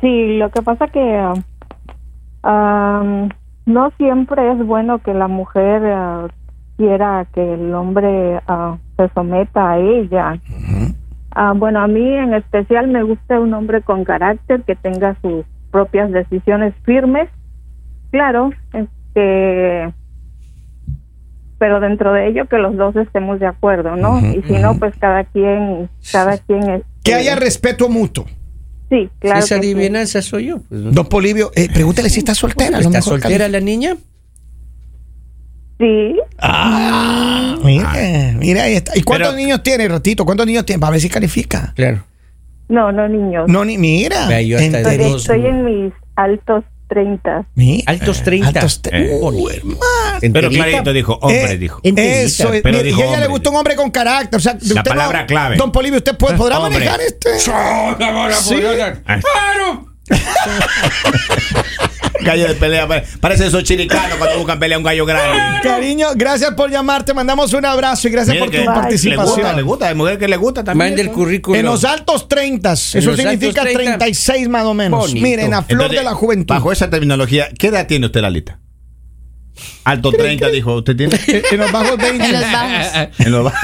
Sí, 0.00 0.36
lo 0.36 0.50
que 0.50 0.60
pasa 0.62 0.86
que 0.88 1.00
ah, 1.00 1.34
am, 2.42 3.28
no 3.66 3.90
siempre 3.96 4.52
es 4.52 4.58
bueno 4.66 4.98
que 5.02 5.14
la 5.14 5.28
mujer 5.28 5.82
ah, 5.86 6.28
quiera 6.76 7.26
que 7.34 7.54
el 7.54 7.74
hombre 7.74 8.40
ah, 8.46 8.78
se 8.96 9.08
someta 9.10 9.72
a 9.72 9.78
ella. 9.78 10.40
Ah, 11.32 11.52
bueno, 11.54 11.80
a 11.80 11.86
mí 11.86 12.14
en 12.14 12.34
especial 12.34 12.88
me 12.88 13.02
gusta 13.02 13.38
un 13.38 13.54
hombre 13.54 13.82
con 13.82 14.04
carácter 14.04 14.62
que 14.62 14.74
tenga 14.74 15.16
sus 15.22 15.44
propias 15.70 16.10
decisiones 16.10 16.74
firmes. 16.84 17.28
Claro, 18.10 18.50
este, 18.72 19.92
pero 21.58 21.78
dentro 21.78 22.12
de 22.12 22.28
ello 22.28 22.46
que 22.46 22.58
los 22.58 22.76
dos 22.76 22.96
estemos 22.96 23.38
de 23.38 23.46
acuerdo, 23.46 23.94
¿no? 23.94 24.18
y 24.18 24.42
si 24.42 24.54
no, 24.54 24.76
pues 24.78 24.94
cada 24.98 25.24
quien, 25.24 25.88
cada 26.10 26.38
quien 26.38 26.68
es. 26.70 26.82
Que 27.04 27.14
haya 27.14 27.36
respeto 27.36 27.88
mutuo. 27.88 28.24
Sí, 28.90 29.08
claro. 29.20 29.38
Esa 29.38 29.54
que 29.56 29.62
sí. 29.62 29.72
adivinanza 29.72 30.20
soy 30.20 30.46
yo. 30.46 30.58
pues, 30.68 30.80
¿no? 30.80 30.90
Don 30.90 31.06
Polivio, 31.08 31.52
eh, 31.54 31.68
pregúntale 31.72 32.10
si 32.10 32.18
está 32.18 32.34
soltera. 32.34 32.78
¿Está 32.78 32.90
mejor 32.90 33.20
soltera 33.20 33.48
la 33.48 33.60
niña? 33.60 33.96
Sí, 35.78 36.14
Ah, 36.38 37.56
mira, 37.64 38.34
mira 38.38 38.64
ahí 38.64 38.74
está. 38.74 38.92
¿Y 38.98 39.02
cuántos 39.02 39.28
Pero- 39.30 39.38
niños 39.40 39.62
tiene, 39.62 39.88
Ratito? 39.88 40.26
¿Cuántos 40.26 40.46
niños 40.46 40.66
tiene? 40.66 40.78
Para 40.80 40.90
ver 40.92 41.00
si 41.00 41.08
califica. 41.08 41.72
Claro. 41.74 42.04
no, 42.68 42.92
no 42.92 43.08
niños. 43.08 43.48
No, 43.48 43.64
ni 43.64 43.78
mira. 43.78 44.40
Yo 44.42 44.58
hasta 44.58 44.96
dos- 44.96 45.22
Estoy 45.22 45.46
en 45.46 45.64
mis 45.64 45.92
altos 46.16 46.64
30. 46.90 47.46
Mira, 47.54 47.84
Altos 47.86 48.22
30. 48.22 48.48
Altos 48.48 48.82
tre- 48.82 48.98
Eh. 49.12 49.18
Uh, 49.22 49.48
hermano. 49.48 49.78
Pero 50.20 50.26
Enterita. 50.48 50.64
clarito 50.64 50.92
dijo, 50.92 51.14
hombre, 51.22 51.52
Eh, 51.52 51.56
dijo. 51.58 51.80
Eso 51.82 52.52
es. 52.52 52.60
Pero 52.62 52.82
dijo 52.82 52.98
y 52.98 53.02
a 53.02 53.04
ella 53.06 53.10
le 53.12 53.16
hombre. 53.16 53.28
gusta 53.30 53.50
un 53.50 53.56
hombre 53.56 53.76
con 53.76 53.90
carácter. 53.90 54.36
O 54.36 54.40
sea, 54.40 54.54
usted 54.60 54.74
no- 54.74 54.82
palabra 54.82 55.24
clave. 55.26 55.56
Don 55.56 55.72
Polivio, 55.72 55.96
¿usted 55.98 56.16
puede- 56.18 56.36
podrá 56.36 56.58
Hombre. 56.58 56.74
manejar 56.74 57.00
este? 57.00 57.38
Sí. 57.38 57.50
¡Claro! 58.60 59.86
Gallo 62.22 62.48
de 62.48 62.54
pelea. 62.54 62.86
pare- 62.86 63.04
Parece 63.20 63.46
esos 63.46 63.62
chiricanos 63.64 64.16
cuando 64.18 64.38
buscan 64.38 64.58
pelea 64.58 64.76
a 64.76 64.78
un 64.78 64.84
gallo 64.84 65.04
grande. 65.06 65.38
Cariño, 65.62 66.08
gracias 66.14 66.52
por 66.54 66.70
llamar. 66.70 67.04
Te 67.04 67.12
mandamos 67.14 67.52
un 67.52 67.64
abrazo 67.64 68.08
y 68.08 68.10
gracias 68.10 68.36
por 68.36 68.50
que 68.50 68.58
tu 68.58 68.62
Le 68.62 68.66
gusta, 68.66 68.74
le 68.76 68.80
participación. 68.82 69.64
gusta. 69.66 69.88
Hay 69.88 69.94
mujer 69.94 70.18
que 70.18 70.28
le 70.28 70.36
gusta 70.36 70.62
también. 70.64 70.90
Mande 70.90 71.02
el 71.02 71.10
currículum. 71.10 71.58
En 71.58 71.66
los 71.66 71.84
altos 71.84 72.28
30, 72.28 72.72
eso 72.72 73.00
significa 73.16 73.62
altos 73.62 73.74
30. 73.74 73.98
36 73.98 74.48
más 74.48 74.64
o 74.64 74.74
menos. 74.74 75.00
Bonito. 75.00 75.20
Miren, 75.20 75.54
a 75.54 75.62
flor 75.62 75.72
Entonces, 75.82 75.98
de 75.98 76.04
la 76.04 76.14
juventud. 76.14 76.54
Bajo 76.54 76.70
esa 76.72 76.88
terminología, 76.90 77.48
¿qué 77.58 77.68
edad 77.68 77.86
tiene 77.86 78.06
usted, 78.06 78.20
Lalita? 78.20 78.59
Alto 79.84 80.12
30, 80.12 80.48
dijo. 80.48 80.74
¿Usted 80.76 80.96
tiene? 80.96 81.18
En 81.50 81.58
los 81.58 81.72
bajos 81.72 81.96
20. 81.96 82.24
En 82.24 82.32
los 82.32 82.42
bajos. 82.52 83.08
En 83.18 83.32
los 83.32 83.44
ba- 83.44 83.54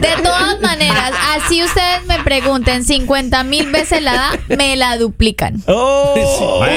De 0.00 0.22
todas 0.22 0.60
maneras, 0.60 1.12
así 1.36 1.62
ustedes 1.62 2.04
me 2.06 2.18
pregunten 2.22 2.84
50 2.84 3.44
mil 3.44 3.70
veces 3.70 4.02
la 4.02 4.12
edad, 4.14 4.40
me 4.56 4.76
la 4.76 4.96
duplican. 4.98 5.62
Oh. 5.66 6.14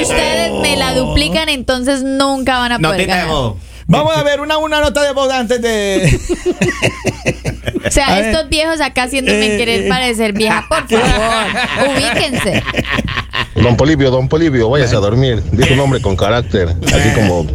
Ustedes 0.01 0.51
me 0.61 0.75
la 0.77 0.93
duplican, 0.93 1.49
entonces 1.49 2.03
nunca 2.03 2.59
van 2.59 2.71
a 2.73 2.77
No 2.77 2.89
poder 2.89 3.07
ganar. 3.07 3.27
Vamos 3.87 4.17
a 4.17 4.23
ver 4.23 4.41
una, 4.41 4.57
una 4.57 4.79
nota 4.81 5.03
de 5.03 5.11
voz 5.13 5.31
antes 5.31 5.61
de. 5.61 6.19
O 7.85 7.91
sea, 7.91 8.07
A 8.07 8.15
ver. 8.15 8.25
estos 8.25 8.49
viejos 8.49 8.81
acá 8.81 9.03
haciéndome 9.03 9.53
Eh, 9.53 9.57
querer 9.59 9.81
eh. 9.85 9.89
parecer 9.89 10.33
vieja, 10.33 10.65
por 10.67 10.87
favor, 10.87 11.91
ubíquense. 11.95 12.63
Don 13.55 13.77
Polivio, 13.77 14.11
don 14.11 14.27
Polivio, 14.27 14.69
váyase 14.69 14.95
a 14.95 14.99
dormir. 14.99 15.41
Dijo 15.51 15.73
un 15.73 15.79
hombre 15.79 16.01
con 16.01 16.15
carácter, 16.15 16.69
así 16.93 17.09
como 17.13 17.45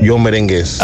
yo 0.00 0.18
merengues. 0.18 0.78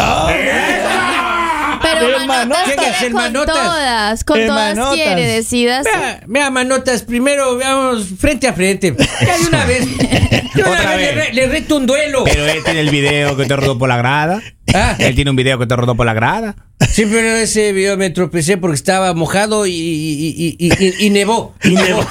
Pero 1.99 2.25
manotas 2.27 2.63
¿Qué 2.65 2.75
quiere 2.75 2.95
hace, 2.95 3.05
con 3.05 3.13
manotas? 3.13 3.55
todas, 3.55 4.23
con 4.23 4.45
todas 4.47 4.69
Hermanotas. 4.71 4.95
quiere, 4.95 5.25
decidas. 5.27 5.83
Vea, 5.85 6.23
vea, 6.27 6.49
manotas, 6.51 7.03
primero 7.03 7.55
veamos 7.57 8.05
frente 8.19 8.47
a 8.47 8.53
frente. 8.53 8.95
Ya 8.97 9.37
de 9.37 9.45
una 9.47 9.65
vez. 9.65 9.97
De 9.97 10.63
una 10.63 10.71
Otra 10.71 10.95
vez 10.95 11.15
vez. 11.15 11.33
Le, 11.33 11.33
le 11.33 11.47
reto 11.47 11.77
un 11.77 11.85
duelo. 11.85 12.23
Pero 12.23 12.45
él 12.47 12.63
tiene 12.63 12.79
el 12.81 12.89
video 12.89 13.35
que 13.37 13.45
te 13.45 13.55
rodó 13.55 13.77
por 13.77 13.89
la 13.89 13.97
grada. 13.97 14.41
Ah. 14.73 14.95
Él 14.99 15.15
tiene 15.15 15.29
un 15.31 15.37
video 15.37 15.57
que 15.59 15.65
te 15.65 15.75
rodó 15.75 15.95
por 15.95 16.05
la 16.05 16.13
grada. 16.13 16.55
Sí, 16.91 17.05
pero 17.05 17.27
ese 17.35 17.71
video 17.73 17.97
me 17.97 18.09
tropecé 18.09 18.57
porque 18.57 18.75
estaba 18.75 19.13
mojado 19.13 19.65
y, 19.65 19.71
y, 19.71 20.55
y, 20.59 20.67
y- 20.67 20.85
y- 20.85 21.05
y 21.07 21.09
nevó. 21.09 21.55
Y 21.63 21.69
nevó. 21.75 22.05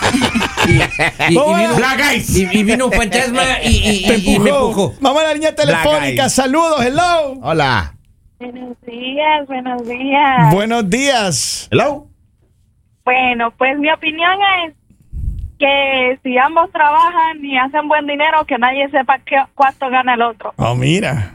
Y, 0.66 0.72
y- 0.72 0.82
y 1.28 1.28
vino, 1.28 1.76
y- 2.26 2.58
y 2.58 2.62
vino 2.64 2.86
un 2.86 2.92
fantasma 2.92 3.42
y, 3.62 3.68
y- 3.68 4.12
y- 4.12 4.34
y 4.34 4.38
me 4.38 4.50
empujó. 4.50 4.94
A 5.04 5.22
la 5.22 5.34
línea 5.34 5.54
telefónica. 5.54 6.28
Saludos, 6.28 6.84
hello. 6.84 7.34
Hola. 7.42 7.95
Buenos 8.38 8.80
días, 8.82 9.46
buenos 9.46 9.88
días. 9.88 10.52
Buenos 10.52 10.90
días. 10.90 11.68
Hello. 11.70 12.06
Bueno, 13.04 13.50
pues 13.52 13.78
mi 13.78 13.90
opinión 13.90 14.38
es 14.66 14.74
que 15.58 16.18
si 16.22 16.36
ambos 16.36 16.70
trabajan 16.70 17.42
y 17.42 17.56
hacen 17.56 17.88
buen 17.88 18.06
dinero, 18.06 18.44
que 18.44 18.58
nadie 18.58 18.90
sepa 18.90 19.18
qué, 19.20 19.36
cuánto 19.54 19.88
gana 19.88 20.14
el 20.14 20.22
otro. 20.22 20.52
Oh, 20.56 20.74
mira. 20.74 21.32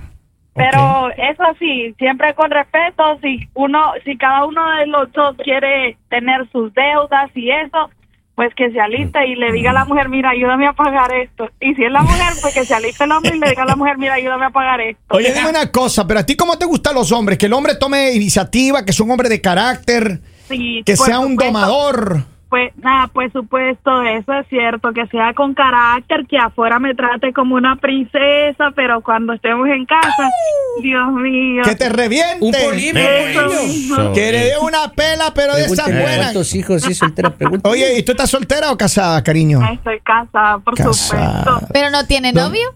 Pero 0.53 1.09
eso 1.17 1.43
sí, 1.57 1.95
siempre 1.97 2.35
con 2.35 2.51
respeto, 2.51 3.17
si 3.21 3.49
uno, 3.55 3.93
si 4.03 4.17
cada 4.17 4.45
uno 4.45 4.61
de 4.77 4.85
los 4.85 5.11
dos 5.13 5.35
quiere 5.37 5.97
tener 6.09 6.47
sus 6.51 6.71
deudas 6.73 7.31
y 7.33 7.49
eso, 7.49 7.89
pues 8.41 8.55
que 8.55 8.71
se 8.71 8.79
aliste 8.79 9.19
y 9.27 9.35
le 9.35 9.51
diga 9.51 9.69
a 9.69 9.73
la 9.73 9.85
mujer, 9.85 10.09
mira, 10.09 10.31
ayúdame 10.31 10.65
a 10.65 10.73
pagar 10.73 11.13
esto. 11.13 11.47
Y 11.59 11.75
si 11.75 11.83
es 11.83 11.91
la 11.91 12.01
mujer, 12.01 12.33
pues 12.41 12.51
que 12.55 12.65
se 12.65 12.73
aliste 12.73 13.03
el 13.03 13.11
hombre 13.11 13.35
y 13.35 13.39
le 13.39 13.49
diga 13.49 13.61
a 13.61 13.65
la 13.67 13.75
mujer, 13.75 13.99
mira, 13.99 14.15
ayúdame 14.15 14.47
a 14.47 14.49
pagar 14.49 14.81
esto. 14.81 15.15
Oye, 15.15 15.31
dime 15.31 15.47
una 15.51 15.71
cosa, 15.71 16.07
pero 16.07 16.21
a 16.21 16.25
ti 16.25 16.35
cómo 16.35 16.57
te 16.57 16.65
gustan 16.65 16.95
los 16.95 17.11
hombres? 17.11 17.37
Que 17.37 17.45
el 17.45 17.53
hombre 17.53 17.75
tome 17.75 18.13
iniciativa, 18.13 18.83
que 18.83 18.93
sea 18.93 19.05
un 19.05 19.11
hombre 19.11 19.29
de 19.29 19.41
carácter, 19.41 20.21
Sí, 20.49 20.81
que 20.83 20.97
sea 20.97 21.19
un 21.19 21.33
supuesto. 21.33 21.53
domador. 21.53 22.23
Pues 22.51 22.73
nada, 22.83 23.07
por 23.07 23.31
supuesto, 23.31 24.01
eso 24.03 24.33
es 24.33 24.45
cierto, 24.49 24.91
que 24.91 25.07
sea 25.07 25.33
con 25.33 25.53
carácter, 25.53 26.27
que 26.27 26.37
afuera 26.37 26.79
me 26.79 26.93
trate 26.93 27.31
como 27.31 27.55
una 27.55 27.77
princesa, 27.77 28.71
pero 28.75 28.99
cuando 28.99 29.31
estemos 29.31 29.69
en 29.69 29.85
casa, 29.85 30.29
Dios 30.81 31.13
mío. 31.13 31.63
Que 31.63 31.75
te 31.77 31.87
reviente. 31.87 32.39
Un 32.41 32.51
polibio. 32.51 33.01
Eso. 33.01 34.11
Que 34.11 34.33
le 34.33 34.37
dé 34.47 34.51
una 34.61 34.91
pela, 34.91 35.33
pero 35.33 35.55
de 35.55 35.61
esas 35.61 35.85
Pregúntele 35.85 36.01
buenas. 36.01 36.25
¿Cuántos 36.25 36.53
hijos 36.55 36.81
sí 36.81 36.93
soltera? 36.93 37.29
Pregunta. 37.29 37.69
Oye, 37.69 37.97
¿y 37.97 38.03
tú 38.03 38.11
estás 38.11 38.29
soltera 38.29 38.69
o 38.73 38.77
casada, 38.77 39.23
cariño? 39.23 39.61
Estoy 39.71 40.01
casada, 40.01 40.59
por 40.59 40.75
Casada. 40.75 40.93
supuesto. 40.93 41.67
Pero 41.71 41.89
no 41.89 42.05
tiene 42.05 42.33
¿No? 42.33 42.49
novio. 42.49 42.67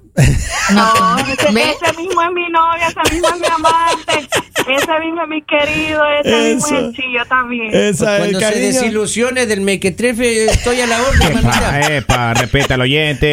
No, 0.73 1.17
ese, 1.19 1.51
mismo 1.51 2.21
es 2.21 2.31
mi 2.33 2.49
novia, 2.49 2.87
ese 2.87 3.13
mismo 3.13 3.27
es 3.29 3.39
mi 3.41 3.47
amante, 3.47 4.27
ese 4.59 4.99
mismo 4.99 5.21
es 5.23 5.27
mi 5.27 5.41
querido, 5.43 6.01
ese 6.23 6.53
mismo 6.55 6.67
es 6.67 6.71
el 6.83 6.93
chillo 6.93 7.25
también. 7.27 7.69
Esa, 7.75 8.17
Cuando 8.17 8.39
se 8.39 8.45
cariño. 8.45 8.65
desilusione 8.67 9.45
del 9.45 9.61
mequetrefe, 9.61 10.45
estoy 10.45 10.81
a 10.81 10.87
la 10.87 11.01
orden, 11.01 11.37
Epa, 11.37 11.41
manita. 11.41 11.93
epa, 11.95 12.33
respeta 12.33 12.73
al 12.75 12.81
oyente. 12.81 13.31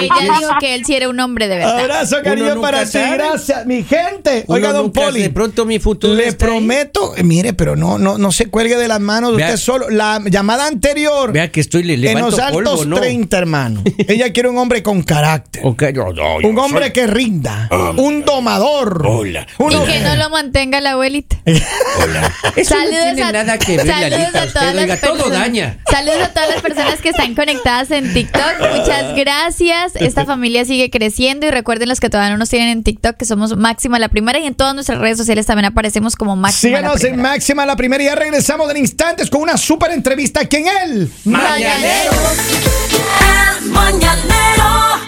Ella 0.00 0.14
dijo 0.38 0.50
que 0.60 0.74
él 0.74 0.84
sí 0.86 0.94
era 0.94 1.08
un 1.08 1.20
hombre 1.20 1.46
de 1.48 1.56
verdad. 1.58 1.80
Abrazo, 1.80 2.16
cariño, 2.24 2.60
para 2.60 2.84
ti. 2.86 2.98
Gracias, 2.98 3.66
mi 3.66 3.82
gente. 3.82 4.44
Uno 4.46 4.56
Oiga, 4.56 4.72
don 4.72 4.92
Poli. 4.92 5.22
De 5.22 5.30
pronto 5.30 5.66
mi 5.66 5.78
futuro 5.78 6.14
Le 6.14 6.26
ahí. 6.26 6.32
prometo, 6.32 7.14
eh, 7.16 7.22
mire, 7.22 7.52
pero 7.52 7.76
no, 7.76 7.98
no, 7.98 8.16
no 8.16 8.32
se 8.32 8.46
cuelgue 8.46 8.76
de 8.76 8.88
las 8.88 9.00
manos 9.00 9.32
de 9.32 9.36
Vea. 9.38 9.46
usted 9.48 9.58
solo. 9.58 9.90
La 9.90 10.20
llamada 10.24 10.66
anterior, 10.66 11.32
Vea 11.32 11.50
que 11.52 11.60
estoy 11.60 11.82
le 11.82 12.10
en 12.10 12.18
los 12.20 12.38
altos 12.38 12.80
polvo, 12.80 12.84
¿no? 12.86 12.96
30, 13.00 13.36
hermano. 13.36 13.82
Ella 14.08 14.32
quiere 14.32 14.48
un 14.48 14.56
hombre 14.58 14.82
con 14.82 15.02
carácter. 15.02 15.62
No, 15.78 16.40
yo 16.40 16.48
un 16.48 16.58
hombre 16.58 16.84
soy- 16.86 16.92
que 16.92 17.06
rinda. 17.06 17.68
un 17.96 18.24
domador. 18.24 19.02
Hola. 19.06 19.46
Un 19.58 19.72
Y 19.72 19.78
que 19.86 20.00
no 20.00 20.16
lo 20.16 20.30
mantenga 20.30 20.80
la 20.80 20.92
abuelita. 20.92 21.36
Hola. 22.02 22.32
Eso 22.56 22.74
no 22.76 22.90
tiene 23.14 23.32
nada 23.32 23.58
que 23.58 23.76
ver, 23.76 23.86
saludos 23.86 24.10
Lalita, 24.10 24.42
a 24.42 24.44
usted, 24.46 24.52
todas 24.60 24.74
oiga, 24.74 24.86
las 24.86 25.00
todo 25.00 25.12
personas- 25.14 25.38
daña. 25.38 25.78
Saludos 25.90 26.22
a 26.22 26.28
todas 26.32 26.48
las 26.50 26.62
personas 26.62 27.00
que 27.00 27.08
están 27.10 27.34
conectadas 27.34 27.90
en 27.90 28.12
TikTok. 28.12 28.54
Muchas 28.76 29.14
gracias. 29.16 29.96
Esta 29.96 30.24
familia 30.24 30.64
sigue 30.64 30.90
creciendo 30.90 31.46
y 31.46 31.50
recuerden 31.50 31.88
los 31.88 32.00
que 32.00 32.08
todavía 32.10 32.30
no 32.32 32.38
nos 32.38 32.48
tienen 32.48 32.68
en 32.68 32.82
TikTok 32.82 33.16
que 33.16 33.24
somos 33.24 33.56
Máxima 33.56 33.98
la 33.98 34.08
Primera 34.08 34.38
y 34.38 34.46
en 34.46 34.54
todas 34.54 34.74
nuestras 34.74 34.98
redes 34.98 35.16
sociales 35.18 35.46
también 35.46 35.66
aparecemos 35.66 36.16
como 36.16 36.36
Máxima 36.36 36.72
la 36.72 36.78
Síganos 36.78 37.04
en 37.04 37.10
Primera. 37.12 37.28
Máxima 37.30 37.66
la 37.66 37.76
primera 37.76 38.02
y 38.02 38.06
ya 38.06 38.14
regresamos 38.14 38.70
en 38.70 38.76
instantes 38.78 39.30
con 39.30 39.42
una 39.42 39.56
súper 39.56 39.90
entrevista 39.92 40.40
aquí 40.40 40.56
en 40.56 40.66
él. 40.84 41.12
Mañanero. 41.24 42.12
El 43.60 43.70
mañanero 43.70 45.00